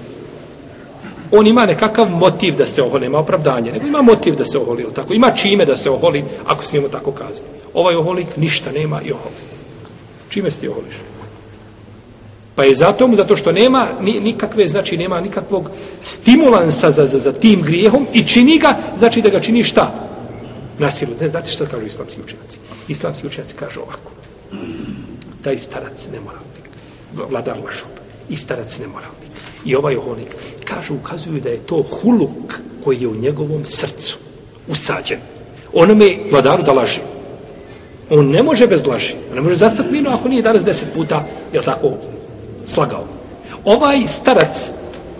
[1.30, 4.86] On ima nekakav motiv da se oholi, nema opravdanje, nego ima motiv da se oholi,
[4.95, 5.14] tako?
[5.14, 7.49] ima čime da se oholi, ako smijemo tako kazati.
[7.74, 9.34] Ovaj oholik ništa nema i oholi.
[10.28, 10.95] Čime se ti oholiš?
[12.55, 15.70] Pa je zato, zato što nema ni, nikakve, znači nema nikakvog
[16.03, 19.95] stimulansa za, za, za tim grijehom i čini ga, znači da ga čini šta?
[20.78, 21.12] Na silu.
[21.20, 22.59] Ne znate šta kažu islamski učenjaci?
[22.89, 24.11] Islamski učenjaci kažu ovako.
[25.43, 26.39] Taj starac ne mora
[27.30, 27.91] vladar lašop.
[28.28, 29.07] I starac ne mora
[29.64, 34.18] I ovaj oholik kažu, ukazuju da je to huluk koji je u njegovom srcu
[34.68, 35.18] usađen.
[35.72, 37.01] Onome vladaru da laži.
[38.11, 39.14] On ne može bez laži.
[39.30, 41.93] On ne može zastati mirno ako nije danas deset puta, je tako,
[42.66, 43.05] slagao.
[43.64, 44.70] Ovaj starac,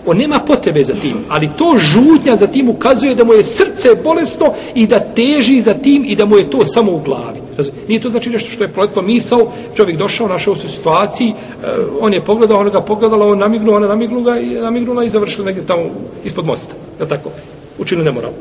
[0.05, 3.89] on nema potrebe za tim, ali to žutnja za tim ukazuje da mu je srce
[4.03, 7.48] bolesno i da teži za tim i da mu je to samo u glavi.
[7.87, 11.67] Nije to znači nešto što je proletlo misao, čovjek došao, našao se u situaciji, eh,
[11.99, 15.65] on je pogledao, ona ga pogledala, on namignuo, ona namignula i namignula i završila negdje
[15.65, 15.83] tamo
[16.23, 16.73] ispod mosta.
[16.99, 17.29] Je tako?
[17.77, 18.31] Učinu nemoral.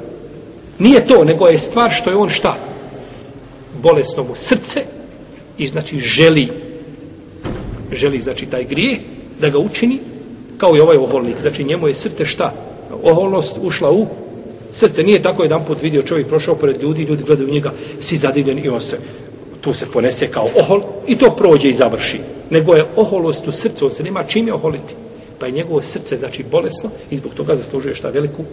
[0.78, 2.56] Nije to, nego je stvar što je on šta?
[3.82, 4.82] Bolesno mu srce
[5.58, 6.48] i znači želi
[7.92, 9.00] želi znači taj grije
[9.40, 9.98] da ga učini
[10.58, 11.40] kao i ovaj oholnik.
[11.40, 12.52] Znači njemu je srce šta?
[13.02, 14.06] Oholnost ušla u
[14.72, 15.02] srce.
[15.02, 18.68] Nije tako jedan put vidio čovjek prošao pored ljudi, ljudi gledaju njega, svi zadivljeni i
[18.68, 18.98] on se
[19.60, 22.20] tu se ponese kao ohol i to prođe i završi.
[22.50, 24.94] Nego je oholost u srcu, on se nema čime oholiti.
[25.38, 28.44] Pa je njegovo srce znači bolesno i zbog toga zaslužuje šta veliku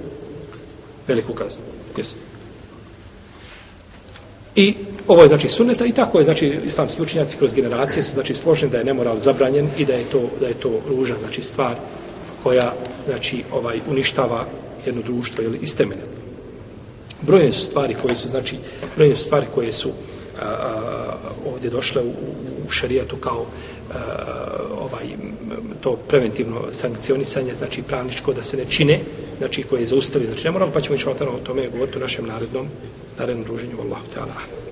[1.08, 1.62] veliku kaznu.
[1.98, 2.18] Jesu.
[4.56, 4.76] I
[5.08, 8.72] ovo je znači sunneta i tako je znači islamski učinjaci kroz generacije su znači složeni
[8.72, 11.76] da je nemoral zabranjen i da je to da je to ružna znači stvar
[12.44, 12.74] koja
[13.08, 14.46] znači ovaj uništava
[14.86, 16.02] jedno društvo ili iz temelja.
[17.22, 18.58] Brojne su stvari koje su znači
[18.96, 19.90] brojne su stvari koje su
[20.42, 21.18] a, a,
[21.54, 22.10] ovdje došle u,
[22.68, 23.46] u šerijatu kao
[23.94, 23.98] a,
[24.80, 25.06] ovaj
[25.82, 29.00] to preventivno sankcionisanje znači pravničko da se ne čine
[29.38, 32.26] znači koje je zaustavio znači ne moramo, pa ćemo ići o tome govoriti u našem
[32.26, 32.68] narednom
[33.20, 33.82] narednom druženju.
[33.82, 34.65] Allahu ta'ala.